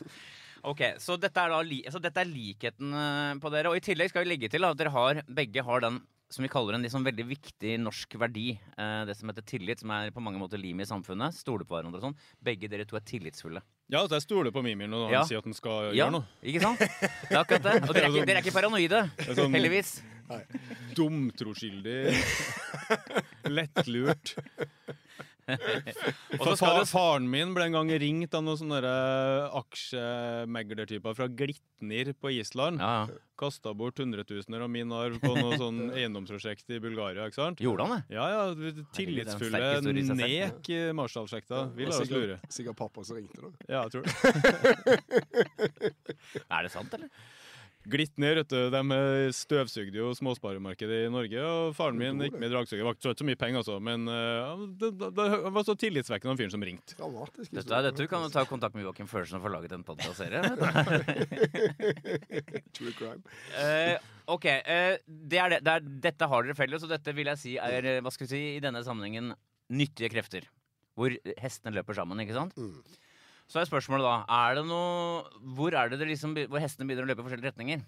Ok, 0.64 0.82
så 1.00 1.16
dette 1.20 1.40
er 1.40 1.50
da 1.54 1.62
li 1.64 1.82
så 1.90 2.00
dette 2.04 2.20
er 2.22 2.26
likheten 2.30 2.94
eh, 2.94 3.34
på 3.40 3.52
dere. 3.54 3.70
Og 3.72 3.78
i 3.78 3.84
tillegg 3.84 4.10
skal 4.12 4.26
vi 4.26 4.34
legge 4.34 4.50
til 4.52 4.64
at 4.68 4.78
dere 4.80 4.92
har, 4.92 5.22
begge 5.28 5.64
har 5.64 5.80
den 5.86 6.02
som 6.30 6.44
vi 6.46 6.50
kaller 6.54 6.76
en 6.78 6.84
liksom 6.86 7.02
veldig 7.08 7.24
viktig 7.26 7.72
norsk 7.82 8.14
verdi. 8.22 8.52
Eh, 8.78 9.06
det 9.10 9.16
som 9.18 9.32
heter 9.32 9.42
tillit, 9.50 9.80
som 9.82 9.90
er 9.96 10.12
på 10.14 10.22
mange 10.22 10.38
måter 10.38 10.62
limet 10.62 10.86
i 10.86 10.90
samfunnet. 10.92 11.34
Stole 11.34 11.66
på 11.66 11.74
hverandre 11.74 11.98
og 11.98 12.04
sånn. 12.12 12.18
Begge 12.46 12.70
dere 12.70 12.86
to 12.86 13.00
er 13.00 13.06
tillitsfulle. 13.08 13.64
Ja, 13.90 14.04
at 14.06 14.14
jeg 14.14 14.22
stoler 14.28 14.54
på 14.54 14.62
Mimir 14.62 14.86
når 14.92 15.08
han 15.08 15.14
Ja. 15.16 15.24
sier 15.26 15.40
at 15.42 15.48
han 15.50 15.54
skal 15.58 15.90
Ja, 15.96 16.06
gjøre 16.06 16.12
noe. 16.20 16.28
ikke 16.44 16.62
sant? 16.62 16.78
Det 16.80 17.32
er 17.34 17.40
akkurat 17.42 17.64
det. 17.66 17.74
Og 17.90 17.96
dere 17.96 18.06
er 18.06 18.14
ikke, 18.14 18.26
dere 18.30 18.38
er 18.38 18.44
ikke 18.46 18.54
paranoide, 18.60 19.02
er 19.18 19.34
sånn- 19.40 19.56
heldigvis. 19.58 19.96
Dumtroskyldig. 20.94 22.14
Lettlurt. 23.58 24.36
For 26.40 26.52
så 26.52 26.56
skal 26.60 26.76
fa 26.76 26.84
du 26.84 26.90
Faren 26.90 27.30
min 27.32 27.54
ble 27.56 27.70
en 27.70 27.78
gang 27.80 27.90
ringt 28.02 28.36
av 28.38 28.44
noen 28.46 28.60
sånne 28.60 28.80
der 28.84 29.50
aksjemeglertyper 29.60 31.18
fra 31.18 31.28
Glitnir 31.32 32.14
på 32.20 32.32
Island. 32.40 32.84
ja, 32.84 32.94
ja. 33.10 33.26
Kasta 33.40 33.72
bort 33.72 33.96
hundretusener 34.02 34.66
av 34.66 34.68
min 34.68 34.90
arv 34.92 35.16
på 35.24 35.30
noe 35.32 35.56
sånn 35.56 35.78
eiendomsprosjekt 35.96 36.74
i 36.76 36.80
Bulgaria. 36.84 37.30
ikke 37.30 37.40
sant? 37.40 37.62
Gjorde 37.64 37.86
han 37.88 37.94
det? 37.96 38.18
Ja, 38.18 38.26
ja, 38.34 38.74
tillitsfulle 38.98 39.80
nek 40.20 40.68
i 40.76 40.80
Marshall-sjekta. 41.00 41.62
Vi 41.78 41.88
lar 41.88 42.02
oss 42.04 42.12
lure. 42.12 42.42
sikkert 42.52 42.76
pappa 42.82 43.06
som 43.08 43.16
ringte, 43.16 43.40
da. 43.40 43.54
Ja, 43.72 43.86
jeg 43.88 43.92
tror 43.96 44.04
det. 44.04 44.12
Er 46.52 46.68
det 46.68 46.72
sant, 46.74 46.92
eller? 47.00 47.08
Glitnir, 47.90 48.38
vet 48.42 48.52
du, 48.52 48.58
de 48.74 48.82
eh, 48.96 49.32
støvsugde 49.36 49.98
jo 49.98 50.12
småsparemarkedet 50.18 51.00
i 51.08 51.12
Norge, 51.14 51.42
og 51.42 51.74
faren 51.78 51.98
min 52.00 52.22
gikk 52.24 52.38
med 52.38 52.50
i 52.50 52.54
dragsuget. 52.54 52.82
Det 52.82 52.88
var 52.88 52.98
ikke 52.98 53.24
så 53.24 53.28
mye 53.30 53.40
penger, 53.40 53.64
altså, 53.64 53.78
men 53.84 54.06
uh, 54.10 54.64
det, 54.80 54.92
det, 55.00 55.10
det 55.18 55.28
var 55.56 55.66
så 55.68 55.76
tillitsvekkende 55.80 56.34
han 56.34 56.40
fyren 56.42 56.54
som 56.54 56.66
ringte. 56.66 56.98
Dramatisk. 57.00 57.52
Dette, 57.56 57.74
er, 57.76 57.88
dette 57.90 58.08
kan 58.12 58.26
du 58.26 58.34
ta 58.34 58.46
kontakt 58.50 58.78
med 58.78 58.86
Joakim 58.86 59.10
Førsen 59.10 59.40
og 59.40 59.48
få 59.48 59.54
laget 59.56 59.76
en 59.76 59.86
podkastserie. 59.88 60.44
True 62.78 62.96
crime. 63.00 63.22
Uh, 63.58 63.98
ok, 64.38 64.50
eh, 64.60 64.96
det 65.08 65.44
er 65.44 65.56
det, 65.56 65.62
det 65.66 65.76
er, 65.76 65.92
dette 66.10 66.32
har 66.32 66.48
dere 66.48 66.58
felles, 66.60 66.86
og 66.86 66.94
dette 66.94 67.18
vil 67.18 67.34
jeg 67.34 67.42
si 67.42 67.58
er 67.60 67.92
hva 68.06 68.14
skal 68.14 68.30
vi 68.30 68.34
si, 68.36 68.46
i 68.56 68.64
denne 68.64 68.86
sammenhengen 68.86 69.34
nyttige 69.74 70.14
krefter. 70.14 70.48
Hvor 71.00 71.14
hestene 71.40 71.74
løper 71.78 71.98
sammen, 71.98 72.20
ikke 72.22 72.36
sant? 72.36 72.58
Mm. 72.60 72.82
Så 73.50 73.58
er 73.64 73.66
spørsmålet 73.70 74.06
da 74.06 74.16
er 74.46 74.60
det 74.60 74.66
noe, 74.70 75.24
Hvor 75.58 75.74
er 75.74 75.90
det 75.90 75.98
det 76.02 76.08
liksom, 76.12 76.36
hvor 76.52 76.62
hestene 76.62 76.86
begynner 76.90 77.08
å 77.08 77.10
løpe 77.10 77.24
i 77.24 77.28
forskjellige 77.28 77.52
retninger? 77.54 77.82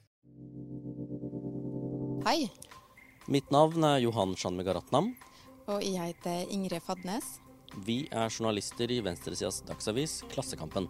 Hei, 2.25 2.49
Mitt 3.31 3.51
navn 3.53 3.83
er 3.85 3.99
Johan 4.03 4.33
Shanmegaratnam. 4.37 5.11
og 5.69 5.83
jeg 5.85 6.15
heter 6.15 6.49
Ingrid 6.51 6.81
Fadnes. 6.83 7.39
Vi 7.85 8.07
er 8.11 8.27
journalister 8.29 8.91
i 8.91 8.99
venstresidas 9.05 9.61
dagsavis 9.63 10.23
Klassekampen. 10.33 10.89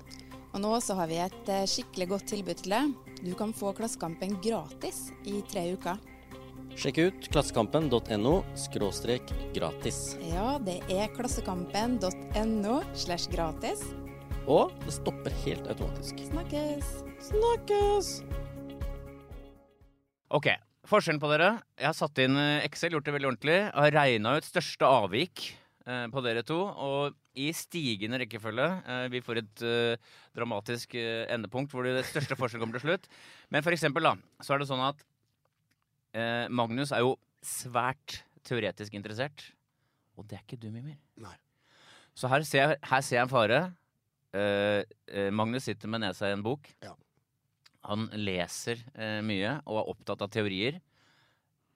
Og 0.53 0.59
nå 0.63 0.71
så 0.81 0.95
har 0.97 1.07
vi 1.07 1.19
et 1.21 1.49
eh, 1.51 1.67
skikkelig 1.69 2.07
godt 2.09 2.25
tilbud 2.31 2.57
til 2.63 2.73
deg. 2.73 2.95
Du 3.21 3.33
kan 3.37 3.53
få 3.53 3.73
Klassekampen 3.77 4.39
gratis 4.43 5.11
i 5.27 5.41
tre 5.51 5.67
uker. 5.75 5.99
Sjekk 6.75 6.97
ut 7.03 7.27
klassekampen.no 7.31 8.33
skråstrek 8.55 9.27
gratis. 9.53 10.15
Ja, 10.31 10.55
det 10.63 10.79
er 10.89 11.11
klassekampen.no 11.13 12.81
slash 12.95 13.27
gratis. 13.31 13.83
Og 14.51 14.73
det 14.83 14.91
stopper 14.97 15.31
helt 15.45 15.67
automatisk. 15.71 16.17
Snakkes! 16.27 16.87
Snakkes! 17.23 18.09
Ok, 20.35 20.49
forskjellen 20.91 21.21
på 21.23 21.29
dere. 21.31 21.53
Jeg 21.79 21.87
har 21.87 21.95
satt 21.95 22.19
inn 22.19 22.35
eh, 22.35 22.65
Excel, 22.65 22.97
gjort 22.97 23.07
det 23.07 23.13
veldig 23.15 23.29
ordentlig. 23.29 23.57
Jeg 23.61 23.77
har 23.77 23.95
regna 23.95 24.33
ut 24.35 24.47
største 24.47 24.89
avvik 24.89 25.45
eh, 25.85 26.03
på 26.11 26.23
dere 26.25 26.43
to. 26.47 26.59
Og 26.67 27.15
i 27.39 27.47
stigende 27.55 28.19
rekkefølge. 28.25 28.67
Eh, 28.83 29.05
vi 29.13 29.23
får 29.23 29.39
et 29.39 29.63
dramatisk 30.35 30.97
endepunkt 30.99 31.71
hvor 31.71 31.87
det 31.87 32.03
største 32.09 32.35
forskjellen 32.39 32.65
kommer 32.65 32.79
til 32.79 32.89
slutt. 32.89 33.07
Men 33.55 33.63
for 33.63 33.75
eksempel, 33.75 34.03
da, 34.09 34.17
så 34.43 34.57
er 34.57 34.63
det 34.63 34.71
sånn 34.71 34.83
at 34.83 35.05
eh, 36.17 36.51
Magnus 36.51 36.91
er 36.91 37.05
jo 37.05 37.15
svært 37.45 38.19
teoretisk 38.47 38.99
interessert. 38.99 39.53
Og 40.19 40.27
det 40.27 40.41
er 40.41 40.43
ikke 40.43 40.59
du, 40.59 40.73
Mimir. 40.73 40.99
Nei. 41.23 41.37
Så 42.19 42.27
her 42.27 42.43
ser 42.43 42.65
jeg, 42.65 42.81
her 42.91 43.05
ser 43.05 43.21
jeg 43.21 43.29
en 43.29 43.31
fare. 43.31 43.61
Eh, 44.31 44.83
eh, 45.11 45.31
Magnus 45.35 45.67
sitter 45.67 45.91
med 45.91 46.03
nesa 46.05 46.29
i 46.29 46.35
en 46.35 46.43
bok. 46.45 46.69
Ja. 46.83 46.93
Han 47.89 48.07
leser 48.13 48.79
eh, 48.93 49.19
mye 49.25 49.57
og 49.65 49.81
er 49.81 49.89
opptatt 49.95 50.23
av 50.23 50.31
teorier. 50.31 50.77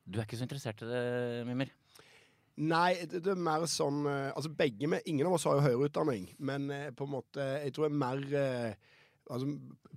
Du 0.06 0.20
er 0.20 0.28
ikke 0.28 0.38
så 0.38 0.46
interessert 0.46 0.84
i 0.86 0.90
det, 0.90 1.02
Mimir? 1.48 1.72
Nei, 2.56 2.94
det, 3.10 3.20
det 3.26 3.34
er 3.34 3.40
mer 3.42 3.66
sånn 3.68 4.06
eh, 4.08 4.30
Altså 4.32 4.48
begge 4.56 4.88
med 4.88 5.04
Ingen 5.12 5.28
av 5.28 5.34
oss 5.36 5.44
har 5.44 5.58
jo 5.58 5.64
høyere 5.66 5.90
utdanning, 5.90 6.30
men 6.40 6.70
eh, 6.72 6.86
på 6.96 7.04
en 7.04 7.12
måte 7.18 7.44
Jeg 7.66 7.74
tror 7.76 7.88
jeg 7.88 7.92
er 7.92 7.98
mer 8.00 8.22
eh, 8.40 8.94
Altså 9.28 9.50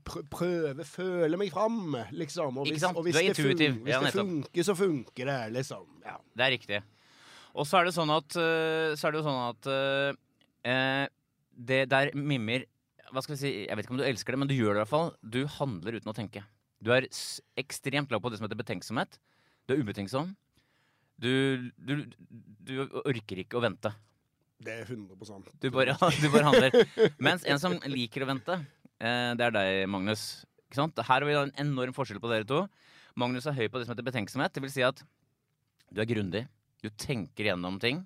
prø 0.09 0.23
prøve, 0.33 0.87
føle 0.89 1.39
meg 1.39 1.53
fram, 1.53 1.93
liksom. 2.17 2.59
Og 2.63 2.71
hvis, 2.71 2.87
og 2.89 3.03
hvis 3.05 3.15
det, 3.15 3.35
fun 3.37 3.51
intuitiv. 3.53 3.75
hvis 3.85 3.93
Ja, 3.93 4.01
det 4.01 4.13
funker, 4.17 4.65
så 4.65 4.75
funker 4.79 5.29
det, 5.29 5.37
liksom. 5.53 5.85
Ja. 6.01 6.15
Det 6.33 6.47
er 6.47 6.53
riktig. 6.55 6.79
Og 7.53 7.69
så 7.69 7.83
er 7.83 7.91
det 7.91 7.93
sånn 7.93 8.15
at 8.15 8.33
Så 8.33 9.05
er 9.05 9.13
det 9.13 9.21
jo 9.21 9.27
sånn 9.27 9.43
at 9.51 9.69
eh, 9.75 11.05
Det 11.59 11.89
der 11.91 12.13
mimmer 12.15 12.63
Hva 13.11 13.23
skal 13.25 13.35
vi 13.35 13.41
si 13.41 13.51
Jeg 13.65 13.75
vet 13.75 13.87
ikke 13.87 13.97
om 13.97 13.99
du 13.99 14.07
elsker 14.07 14.35
det, 14.35 14.39
men 14.39 14.51
du 14.51 14.55
gjør 14.55 14.77
det 14.77 14.79
i 14.79 14.83
hvert 14.85 14.93
fall. 14.93 15.15
Du 15.23 15.41
handler 15.59 15.97
uten 15.99 16.13
å 16.13 16.17
tenke. 16.17 16.45
Du 16.85 16.93
er 16.95 17.09
ekstremt 17.59 18.13
lav 18.13 18.23
på 18.23 18.31
det 18.31 18.39
som 18.39 18.47
heter 18.47 18.61
betenksomhet. 18.61 19.19
Du 19.67 19.75
er 19.75 19.81
ubetenksom. 19.83 20.35
Du, 21.19 21.33
du, 21.75 21.95
du 22.63 22.75
orker 23.03 23.41
ikke 23.43 23.59
å 23.59 23.65
vente. 23.65 23.91
Det 24.63 24.75
er 24.75 24.91
100 24.91 25.17
Du 25.63 25.71
bare, 25.75 25.95
du 26.23 26.29
bare 26.31 26.47
handler. 26.47 26.77
Mens 27.23 27.47
en 27.47 27.61
som 27.63 27.75
liker 27.91 28.23
å 28.25 28.31
vente, 28.31 28.59
eh, 28.99 29.33
det 29.39 29.49
er 29.49 29.55
deg, 29.55 29.83
Magnus. 29.91 30.45
Her 30.75 31.03
har 31.09 31.27
vi 31.27 31.37
en 31.39 31.55
enorm 31.59 31.95
forskjell 31.97 32.21
på 32.23 32.31
dere 32.31 32.47
to. 32.47 32.65
Magnus 33.19 33.47
er 33.49 33.57
høy 33.57 33.67
på 33.67 33.79
det 33.79 33.87
som 33.87 33.95
heter 33.95 34.07
betenksomhet. 34.07 34.55
Det 34.55 34.63
vil 34.63 34.75
si 34.75 34.85
at 34.87 35.03
du 35.91 36.03
er 36.03 36.11
grundig. 36.11 36.45
Du 36.85 36.91
tenker 36.91 37.51
gjennom 37.51 37.79
ting. 37.83 38.05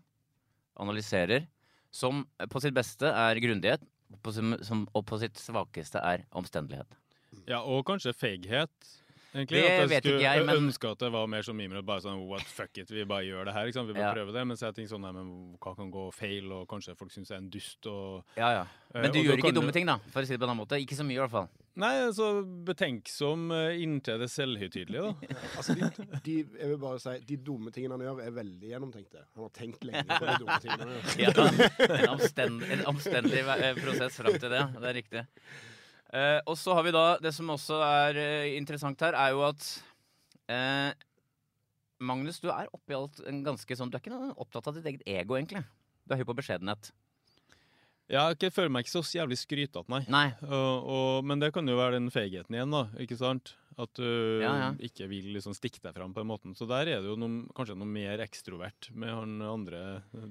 Analyserer. 0.81 1.49
Som 1.93 2.25
på 2.51 2.63
sitt 2.65 2.75
beste 2.77 3.11
er 3.13 3.41
grundighet, 3.45 3.85
og 4.13 5.05
på 5.09 5.21
sitt 5.21 5.41
svakeste 5.41 6.01
er 6.01 6.27
omstendelighet. 6.37 6.99
Ja, 7.49 7.63
og 7.63 7.85
kanskje 7.89 8.15
feighet. 8.17 8.93
Egentlig. 9.35 9.63
Det 9.63 9.89
vet 9.91 10.05
ikke 10.05 10.21
jeg, 10.21 10.45
men- 10.47 10.57
ønske 10.69 10.91
at 10.93 10.99
det 10.99 11.11
var 11.13 11.27
mer 11.27 11.43
som 11.43 11.57
Mimir. 11.57 11.83
Bare 11.83 12.01
sånn 12.05 12.27
what 12.29 12.43
fuck 12.43 12.77
it, 12.79 12.91
vi 12.91 13.05
bare 13.05 13.25
gjør 13.25 13.45
det 13.47 13.55
her. 13.55 13.67
Ikke 13.67 13.75
sant? 13.81 13.89
Vi 13.89 13.95
bare 13.95 14.11
Ja. 14.11 14.15
prøver 14.15 14.33
det. 14.33 14.47
Mens 14.47 14.61
jeg 14.61 14.75
tenker 14.75 14.95
sånn 14.95 15.01
nei, 15.03 15.13
men 15.13 15.57
hva 15.61 15.75
kan 15.77 15.91
gå 15.91 16.13
feil, 16.15 16.53
og 16.53 16.69
kanskje 16.69 16.97
folk 16.97 17.11
syns 17.11 17.29
jeg 17.29 17.37
er 17.37 17.43
en 17.43 17.51
dust. 17.51 17.87
Og, 17.87 18.25
Ja, 18.37 18.51
ja. 18.53 18.65
Men 18.95 19.11
du 19.11 19.19
gjør 19.23 19.39
ikke 19.39 19.55
dumme 19.55 19.73
du- 19.73 19.73
ting, 19.73 19.87
da, 19.87 19.97
for 20.13 20.21
å 20.23 20.27
si 20.27 20.35
det 20.37 20.41
på 20.41 20.45
en 20.45 20.51
annen 20.51 20.67
måte. 20.67 20.77
Ikke 20.81 20.95
så 20.95 21.05
mye, 21.05 21.17
i 21.17 21.23
hvert 21.27 21.31
fall. 21.31 21.49
Nei, 21.75 21.95
altså 22.05 22.45
betenksom 22.67 23.49
inntil 23.81 24.19
det 24.21 24.29
selvhøytidelige, 24.29 25.01
da. 25.01 25.15
Altså, 25.57 25.75
de, 25.75 26.19
de, 26.23 26.35
jeg 26.61 26.69
vil 26.69 26.77
bare 26.83 26.99
si, 27.01 27.15
de 27.25 27.37
dumme 27.39 27.73
tingene 27.73 27.97
han 27.97 28.01
gjør, 28.05 28.21
er 28.27 28.31
veldig 28.37 28.69
gjennomtenkte. 28.75 29.25
Han 29.35 29.45
har 29.47 29.53
tenkt 29.57 29.83
lenge 29.89 30.05
på 30.05 30.27
de 30.29 30.37
dumme 30.43 30.61
tingene 30.61 30.85
han 30.85 31.01
gjør. 31.01 31.19
Ja, 31.23 31.97
en, 32.03 32.09
omstend, 32.13 32.63
en 32.71 32.85
omstendelig 32.93 33.45
prosess 33.81 34.17
fram 34.21 34.37
til 34.37 34.51
det. 34.53 34.63
Det 34.77 34.85
er 34.85 34.99
riktig. 35.01 35.25
Eh, 36.13 36.41
og 36.45 36.59
så 36.61 36.75
har 36.77 36.85
vi 36.85 36.91
da 36.93 37.17
Det 37.25 37.31
som 37.33 37.49
også 37.55 37.79
er 37.87 38.19
eh, 38.21 38.51
interessant 38.59 39.01
her, 39.01 39.15
er 39.17 39.31
jo 39.33 39.45
at 39.47 39.63
eh, 40.53 40.93
Magnus, 42.05 42.41
du 42.43 42.51
er 42.53 42.69
oppi 42.75 42.93
alt 42.99 43.23
en 43.31 43.39
ganske 43.47 43.77
sånn 43.79 43.89
Du 43.89 43.97
er 43.97 44.03
ikke 44.03 44.13
noe 44.13 44.35
opptatt 44.43 44.69
av 44.69 44.77
ditt 44.77 44.89
eget 44.91 45.07
ego, 45.09 45.39
egentlig. 45.39 45.63
Du 46.05 46.13
er 46.13 46.21
høy 46.21 46.27
på 46.29 46.35
beskjedenhet. 46.37 46.91
Ja, 48.13 48.27
jeg 48.35 48.53
føler 48.53 48.69
meg 48.75 48.85
ikke 48.85 48.99
så 48.99 49.05
jævlig 49.17 49.39
skrytete, 49.41 49.87
nei. 49.89 50.03
Nei. 50.13 50.27
Og, 50.45 50.89
og, 50.93 51.25
men 51.25 51.41
det 51.41 51.53
kan 51.55 51.65
jo 51.71 51.79
være 51.79 51.95
den 51.97 52.11
feigheten 52.13 52.59
igjen, 52.59 52.75
da. 52.75 52.83
Ikke 53.01 53.17
sant? 53.17 53.55
At 53.81 53.95
du 53.97 54.05
Ja, 54.43 54.51
ja. 54.59 54.67
ikke 54.85 55.07
vil 55.09 55.31
liksom 55.33 55.55
stikke 55.57 55.81
deg 55.81 55.95
fram 55.97 56.13
på 56.13 56.21
den 56.21 56.29
måten. 56.29 56.57
Så 56.59 56.67
der 56.69 56.91
er 56.93 57.01
det 57.01 57.09
jo 57.09 57.15
noen, 57.17 57.47
kanskje 57.57 57.79
noe 57.79 57.89
mer 57.89 58.21
ekstrovert 58.27 58.91
med 58.93 59.15
han 59.15 59.39
andre. 59.47 60.03
eh, 60.19 60.27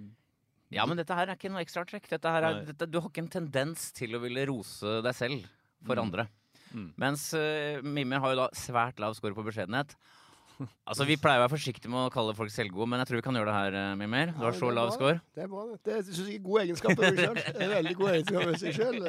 Ja, 0.75 0.85
men 0.85 0.99
dette 0.99 1.15
her 1.17 1.31
er 1.31 1.39
ikke 1.39 1.49
noe 1.55 1.63
ekstratrekk. 1.65 2.05
Dette 2.11 2.35
her 2.35 2.45
er, 2.51 2.61
dette, 2.69 2.85
du 2.91 2.99
har 2.99 3.09
ikke 3.09 3.23
en 3.25 3.33
tendens 3.39 3.89
til 3.97 4.13
å 4.13 4.21
ville 4.21 4.45
rose 4.51 4.99
deg 5.07 5.17
selv 5.17 5.47
for 5.85 5.95
Mm. 5.95 6.03
andre. 6.05 6.27
Mm. 6.73 6.89
Mens 6.97 7.33
uh, 7.33 7.81
Mimmi 7.83 8.15
har 8.19 8.31
jo 8.33 8.41
da 8.45 8.49
svært 8.55 8.99
lav 8.99 9.13
score 9.17 9.33
på 9.35 9.43
beskjedenhet. 9.43 9.95
Altså, 10.85 11.07
Vi 11.09 11.15
pleier 11.17 11.39
å 11.41 11.47
være 11.47 11.55
forsiktige 11.57 11.89
med 11.89 12.05
å 12.05 12.11
kalle 12.13 12.35
folk 12.37 12.51
selvgode, 12.53 12.85
men 12.87 12.99
jeg 13.01 13.07
tror 13.09 13.17
vi 13.17 13.23
kan 13.25 13.33
gjøre 13.33 13.49
det 13.49 13.55
her, 13.55 13.73
eh, 13.79 13.95
Mimir. 13.97 14.29
Du 14.37 14.43
har 14.45 14.53
så 14.53 14.69
lav 14.69 14.91
score. 14.93 15.19
Det 15.33 15.41
er 15.43 15.47
bra, 15.49 15.63
det. 15.71 15.79
Det 15.87 15.95
syns 16.05 16.19
jeg 16.29 16.35
er 16.37 16.43
god 16.45 16.59
egenskap 16.61 16.91
ved 16.99 17.15
meg 17.17 17.17
sjøl. 17.17 17.69
Veldig 17.71 17.95
god 17.97 18.09
egenskap 18.11 18.45
ved 18.45 18.59
seg 18.61 18.77
sjøl. 18.77 18.99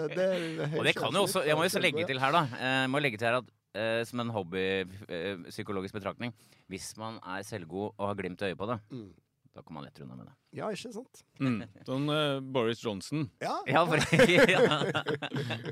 Og 0.79 0.85
det 0.89 0.95
kan 0.97 1.13
jo 1.13 1.27
også, 1.27 1.43
Jeg 1.45 1.59
må 1.61 1.67
jo 1.69 1.73
så 1.75 1.83
legge 1.85 2.07
til 2.09 2.19
her, 2.25 2.33
da. 2.33 2.43
Jeg 2.57 2.89
må 2.95 3.03
legge 3.05 3.21
til 3.21 3.29
her 3.29 3.37
at 3.43 3.51
eh, 3.77 4.01
Som 4.09 4.21
en 4.25 4.33
hobbypsykologisk 4.33 5.95
betraktning 5.97 6.33
Hvis 6.73 6.97
man 6.97 7.19
er 7.21 7.45
selvgod 7.45 7.93
og 7.99 8.07
har 8.09 8.17
glimt 8.19 8.41
i 8.43 8.49
øyet 8.53 8.59
på 8.59 8.67
det, 8.73 8.79
Mm. 8.91 9.11
Da 9.53 9.61
kommer 9.61 9.83
man 9.83 9.85
lettere 9.85 10.07
unna 10.07 10.17
med 10.17 10.27
det. 10.31 10.33
Ja, 10.57 10.69
ikke 10.73 10.91
sant? 10.95 11.19
Mm. 11.41 11.59
Sånn 11.85 12.07
uh, 12.09 12.39
Boris 12.55 12.81
Johnson. 12.81 13.27
Ja. 13.43 13.53
Ja, 13.69 13.83
for, 13.85 14.01
ja. 14.53 14.61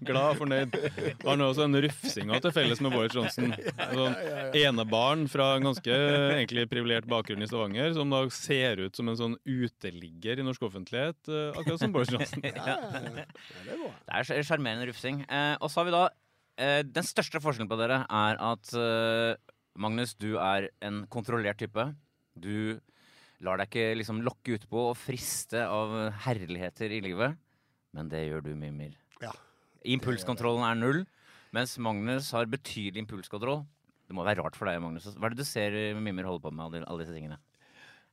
Glad 0.04 0.34
og 0.34 0.38
fornøyd. 0.42 0.76
Har 1.24 1.44
også 1.46 1.64
en 1.64 1.78
rufsinga 1.86 2.40
til 2.44 2.52
felles 2.52 2.82
med 2.84 2.92
Boris 2.92 3.16
Johnson. 3.16 3.54
Sånn 3.96 4.18
enebarn 4.60 5.24
fra 5.32 5.54
en 5.56 5.68
ganske 5.70 5.96
egentlig 5.96 6.66
privilegert 6.72 7.08
bakgrunn 7.08 7.44
i 7.44 7.48
Stavanger, 7.48 7.94
som 7.96 8.12
da 8.12 8.20
ser 8.36 8.82
ut 8.84 9.00
som 9.00 9.08
en 9.12 9.16
sånn 9.20 9.38
uteligger 9.48 10.40
i 10.42 10.46
norsk 10.46 10.68
offentlighet, 10.68 11.16
uh, 11.32 11.48
akkurat 11.56 11.80
som 11.84 11.96
Boris 11.96 12.12
Johnson. 12.12 12.44
Ja, 12.50 12.76
ja, 12.76 13.00
det 13.00 13.72
er 13.72 13.80
bra. 13.80 13.90
Det 14.04 14.18
er 14.20 14.28
sj- 14.28 14.42
sjarmerende 14.50 14.90
rufsing. 14.90 15.22
Uh, 15.30 15.54
og 15.62 15.70
så 15.72 15.80
har 15.80 15.88
vi 15.88 15.94
da 15.96 16.02
eh, 16.60 16.80
Den 16.84 17.06
største 17.08 17.40
forskjellen 17.40 17.70
på 17.70 17.78
dere 17.80 18.02
er 18.04 18.40
at 18.44 18.72
Magnus, 19.80 20.12
du 20.20 20.34
er 20.36 20.68
en 20.84 21.04
kontrollert 21.12 21.60
type. 21.62 21.84
Du 22.36 22.76
lar 23.44 23.60
deg 23.60 23.70
ikke 23.70 23.98
liksom 23.98 24.20
lokke 24.24 24.58
utpå 24.58 24.90
og 24.90 24.98
friste 24.98 25.62
av 25.64 25.94
herligheter 26.26 26.92
i 26.92 27.00
livet. 27.04 27.38
Men 27.96 28.10
det 28.12 28.26
gjør 28.26 28.44
du, 28.46 28.52
Mimir. 28.58 28.94
Ja. 29.22 29.32
Impulskontrollen 29.88 30.66
er 30.66 30.78
null, 30.78 31.04
mens 31.56 31.76
Magnus 31.82 32.30
har 32.36 32.50
betydelig 32.50 33.04
impulskontroll. 33.06 33.64
Det 34.06 34.16
må 34.16 34.26
være 34.26 34.42
rart 34.44 34.58
for 34.58 34.68
deg, 34.68 34.80
Magnus. 34.82 35.08
Hva 35.16 35.30
er 35.30 35.34
det 35.34 35.44
du 35.44 35.48
ser 35.48 35.76
Mimir 35.98 36.28
holder 36.28 36.44
på 36.44 36.52
med, 36.52 36.66
alle, 36.66 36.84
alle 36.86 37.04
disse 37.04 37.16
tingene? 37.16 37.40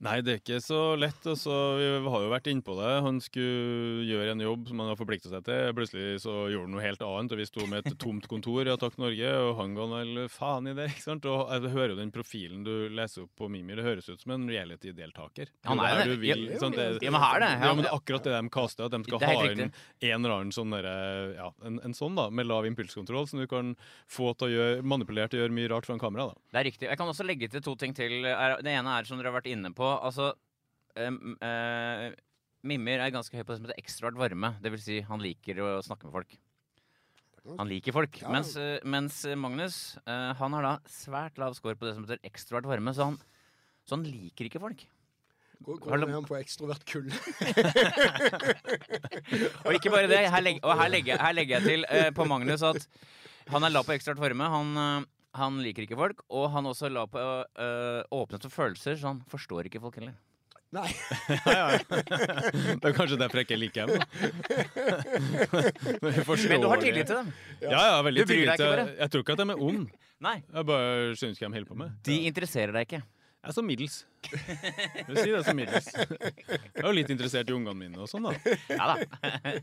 Nei, 0.05 0.19
det 0.21 0.33
er 0.35 0.39
ikke 0.43 0.59
så 0.61 0.77
lett. 0.93 1.23
Altså, 1.25 1.49
vi 1.79 1.85
har 2.13 2.21
jo 2.21 2.29
vært 2.29 2.47
innpå 2.51 2.75
det. 2.77 2.89
Han 3.01 3.15
skulle 3.17 4.03
gjøre 4.05 4.35
en 4.35 4.43
jobb 4.45 4.67
som 4.69 4.81
han 4.83 4.91
har 4.91 4.97
forplikta 4.99 5.31
seg 5.31 5.41
til. 5.47 5.71
Plutselig 5.73 6.19
så 6.21 6.35
gjorde 6.53 6.67
han 6.67 6.75
noe 6.75 6.83
helt 6.85 7.01
annet, 7.01 7.33
og 7.33 7.39
vi 7.41 7.47
sto 7.49 7.65
med 7.65 7.81
et 7.81 7.97
tomt 8.03 8.27
kontor 8.29 8.69
i 8.69 8.73
Attack 8.75 8.99
Norge, 9.01 9.31
og 9.41 9.55
han 9.57 9.73
ga 9.73 9.87
vel 9.95 10.19
faen 10.29 10.69
i 10.69 10.75
det. 10.77 10.85
ikke 10.93 11.01
sant? 11.01 11.25
Og 11.25 11.49
jeg 11.49 11.71
hører 11.73 11.95
jo 11.95 11.97
den 11.97 12.11
profilen 12.13 12.61
du 12.67 12.71
leser 12.93 13.25
opp 13.25 13.33
på 13.41 13.49
Mimir, 13.49 13.81
det 13.81 13.87
høres 13.87 14.11
ut 14.13 14.21
som 14.21 14.35
en 14.37 14.45
reality-deltaker. 14.51 15.49
Han 15.65 15.81
er 15.81 16.03
det. 16.03 16.19
vil, 16.21 16.45
Ja, 16.51 16.59
sant? 16.61 16.77
Det- 16.77 17.01
ja, 17.01 17.09
men 17.17 17.21
her 17.25 17.39
det. 17.41 17.49
Ja, 17.65 17.73
men 17.73 17.81
det 17.87 17.89
er 17.89 17.97
akkurat 17.97 18.29
det 18.29 18.35
de 18.37 18.53
kaster, 18.53 18.85
at 18.85 18.93
de 18.93 19.01
skal 19.09 19.25
ha 19.25 19.49
inn 19.49 19.63
en 19.65 20.13
eller 20.21 20.35
annen 20.37 20.53
sånn 20.53 20.77
derre 20.77 20.93
Ja, 21.39 21.49
en, 21.65 21.81
en 21.83 21.97
sånn, 21.97 22.13
da, 22.15 22.27
med 22.29 22.45
lav 22.45 22.69
impulskontroll, 22.69 23.25
som 23.33 23.41
du 23.41 23.47
kan 23.49 23.73
få 24.05 24.29
til 24.37 24.51
å 24.51 24.53
gjøre 24.53 24.85
manipulert 24.85 25.33
og 25.33 25.41
gjøre 25.41 25.57
mye 25.57 25.73
rart 25.73 25.89
foran 25.89 25.99
kamera, 26.05 26.29
da. 26.29 26.37
Det 26.53 26.61
er 26.61 26.69
riktig. 26.69 26.89
Jeg 26.93 27.01
kan 27.01 27.09
også 27.09 27.25
legge 27.25 27.49
til 27.49 27.65
to 27.65 27.73
ting 27.75 27.97
til. 27.97 28.21
Det 28.21 28.77
ene 28.77 28.93
er 29.01 29.09
som 29.09 29.17
dere 29.17 29.33
har 29.33 29.39
vært 29.41 29.49
inne 29.49 29.73
på. 29.73 29.86
Altså, 29.95 30.31
em, 30.97 31.37
eh, 31.41 32.09
Mimir 32.67 33.03
er 33.03 33.13
ganske 33.13 33.37
høy 33.37 33.45
på 33.45 33.53
det 33.53 33.59
som 33.59 33.67
heter 33.67 33.79
ekstravert 33.79 34.19
varme. 34.19 34.49
Det 34.63 34.73
vil 34.73 34.83
si, 34.83 34.99
han 35.05 35.23
liker 35.23 35.61
å 35.63 35.69
snakke 35.85 36.07
med 36.07 36.15
folk. 36.17 36.37
Han 37.55 37.69
liker 37.69 37.95
folk. 37.95 38.17
Ja. 38.19 38.27
Mens, 38.33 38.55
eh, 38.59 38.83
mens 38.83 39.21
Magnus 39.39 39.75
eh, 40.03 40.31
han 40.35 40.53
har 40.57 40.63
da 40.65 40.73
svært 40.91 41.37
lav 41.39 41.55
score 41.55 41.77
på 41.79 41.87
det 41.87 41.95
som 41.95 42.03
heter 42.03 42.19
ekstravert 42.27 42.67
varme, 42.67 42.91
så 42.95 43.11
han, 43.11 43.17
så 43.87 43.95
han 43.95 44.07
liker 44.07 44.49
ikke 44.49 44.63
folk. 44.63 44.83
Går, 45.67 45.77
går 45.81 46.11
han 46.11 46.27
på 46.27 46.35
ekstrovert 46.37 46.83
kull? 46.85 47.07
Og 49.65 49.71
ikke 49.73 49.93
bare 49.93 50.09
det, 50.11 50.19
her, 50.29 50.41
legger, 50.43 50.61
og 50.61 50.77
her, 50.77 50.89
legger, 50.93 51.17
her 51.17 51.33
legger 51.33 51.57
jeg 51.57 51.65
til 51.65 51.81
uh, 51.89 52.11
på 52.13 52.27
Magnus 52.29 52.61
at 52.67 52.77
han 53.49 53.65
er 53.65 53.73
lav 53.73 53.83
på 53.87 53.95
ekstravert 53.95 54.21
varme. 54.21 54.45
Han, 54.53 54.67
han 55.37 55.59
liker 55.63 55.85
ikke 55.87 55.97
folk, 55.99 56.23
og 56.33 56.49
han 56.53 56.65
også 56.69 56.89
la 56.93 57.05
på 57.09 57.21
eh, 57.21 58.01
åpnet 58.17 58.43
for 58.47 58.53
følelser, 58.63 58.97
så 58.99 59.11
han 59.13 59.21
forstår 59.31 59.69
ikke 59.69 59.81
folk 59.83 59.99
heller. 60.01 60.15
Nei. 60.75 60.89
Ja, 61.47 61.69
ja. 61.71 61.77
Det 61.87 62.89
er 62.89 62.95
kanskje 62.97 63.15
derfor 63.21 63.39
jeg 63.39 63.47
ikke 63.47 63.59
liker 63.61 63.87
dem. 63.87 64.01
Men 66.03 66.61
du 66.61 66.67
har 66.67 66.81
tillit 66.81 67.07
til 67.07 67.15
dem. 67.21 67.29
Ja, 67.61 67.69
ja, 67.93 68.01
veldig 68.03 68.25
Du 68.25 68.33
tillit 68.33 68.59
til 68.59 68.67
ikke. 68.73 68.87
Jeg 68.99 69.13
tror 69.13 69.23
ikke 69.23 69.35
at 69.37 69.43
de 69.43 69.47
er 69.53 69.63
onde. 69.69 69.87
Nei, 70.27 70.35
Jeg 70.53 70.65
bare 70.67 70.89
skjønner 71.15 71.35
ikke 71.37 71.45
hva 71.45 71.51
de 71.53 71.57
holder 71.59 71.69
på 71.71 71.77
med. 71.83 71.95
de 72.07 72.17
interesserer 72.29 72.73
deg 72.75 72.87
ikke. 72.89 73.01
Jeg 73.47 73.53
er 73.53 73.55
så 73.55 73.63
middels. 73.63 73.93
Jeg 74.27 75.05
vil 75.07 75.17
si 75.21 75.29
det 75.31 75.43
så 75.47 75.53
middels. 75.55 75.85
Jeg 75.95 76.81
er 76.81 76.87
jo 76.89 76.91
litt 76.97 77.11
interessert 77.13 77.47
i 77.47 77.53
ungene 77.55 77.79
mine 77.79 78.01
og 78.03 78.09
sånn, 78.11 78.27
da. 78.27 78.55
Ja 78.75 78.89
da. 78.91 79.61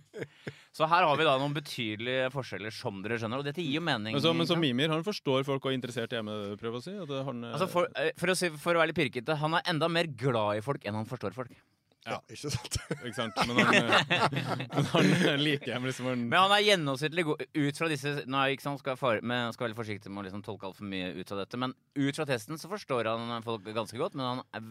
Så 0.73 0.89
her 0.89 1.05
har 1.05 1.19
vi 1.21 1.27
da 1.29 1.35
noen 1.37 1.53
betydelige 1.53 2.31
forskjeller, 2.33 2.73
som 2.73 3.03
dere 3.05 3.19
skjønner. 3.21 3.43
Og 3.45 3.47
dette 3.51 3.61
gir 3.61 3.77
jo 3.77 3.85
mening. 3.85 4.17
Men 4.17 4.25
så, 4.25 4.33
men 4.33 4.49
så? 4.49 4.57
Mimir 4.57 4.89
han 4.95 5.05
forstår 5.05 5.45
folk 5.45 5.69
og 5.69 5.75
er 5.75 5.77
interessert 5.77 6.17
i 6.17 6.23
prøver 6.25 6.81
å 6.81 6.83
si. 6.87 6.97
Han, 6.97 7.45
altså 7.51 7.69
for, 7.69 7.93
eh, 8.01 8.15
for, 8.17 8.33
å 8.33 8.39
si, 8.41 8.49
for 8.57 8.73
å 8.73 8.81
være 8.81 8.95
litt 8.95 9.03
pirkete, 9.03 9.37
han 9.45 9.59
er 9.61 9.69
enda 9.75 9.93
mer 9.93 10.09
glad 10.09 10.63
i 10.63 10.65
folk 10.65 10.89
enn 10.89 10.97
han 10.97 11.11
forstår 11.11 11.37
folk. 11.37 11.53
Ja, 12.05 12.19
ikke 12.29 12.51
sant? 12.53 12.75
Ikke 13.07 13.15
sant? 13.17 13.39
Men 13.49 13.61
han, 13.65 13.77
eh, 13.79 14.65
men 14.75 14.89
han 14.91 15.41
liker 15.41 15.71
dem 15.73 15.87
liksom 15.89 16.09
han, 16.11 16.25
Men 16.29 16.43
han 16.43 16.53
er 16.53 16.65
gjennomsnittlig 16.67 17.25
god 17.31 17.45
ut 17.49 17.79
fra 17.81 17.89
disse 17.89 18.13
Nå 18.29 18.43
er 18.43 18.53
ikke 18.53 18.67
sant, 18.67 18.83
skal, 18.83 18.99
fare, 19.01 19.23
men 19.25 19.55
skal 19.55 19.65
være 19.65 19.73
litt 19.73 19.81
forsiktig 19.81 20.13
med 20.13 20.21
å 20.21 20.27
liksom 20.27 20.43
tolke 20.45 20.69
altfor 20.69 20.85
mye 20.91 21.15
ut 21.17 21.33
av 21.33 21.41
dette. 21.41 21.61
Men 21.61 21.73
ut 21.97 22.19
fra 22.21 22.27
testen 22.29 22.61
så 22.61 22.69
forstår 22.69 23.09
han 23.09 23.47
folk 23.47 23.65
ganske 23.73 24.01
godt, 24.01 24.19
men 24.21 24.27
han 24.29 24.45
er 24.53 24.69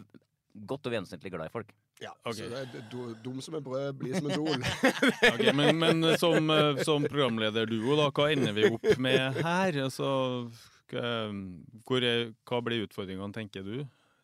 godt 0.69 0.85
og 0.85 0.93
gjennomsnittlig 0.93 1.33
glad 1.33 1.49
i 1.49 1.53
folk. 1.55 1.73
Ja, 2.03 2.11
okay. 2.21 2.43
så 2.43 2.51
det 2.51 2.61
er 2.61 2.85
do- 2.91 3.15
dum 3.23 3.41
som 3.41 3.57
en 3.57 3.65
brød, 3.65 3.89
blid 3.97 4.17
som 4.19 4.29
en 4.29 4.37
sol. 4.37 4.65
okay, 5.33 5.53
men, 5.57 5.79
men 5.81 6.05
som, 6.21 6.49
eh, 6.53 6.83
som 6.85 7.05
programlederduo, 7.09 7.97
da, 7.97 8.11
hva 8.13 8.29
ender 8.33 8.53
vi 8.57 8.69
opp 8.69 8.87
med 9.01 9.41
her? 9.41 9.81
Altså, 9.87 10.07
hva, 10.93 11.09
hvor 11.87 12.05
er, 12.05 12.33
hva 12.49 12.61
blir 12.65 12.85
utfordringene, 12.85 13.33
tenker 13.33 13.65
du? 13.65 13.77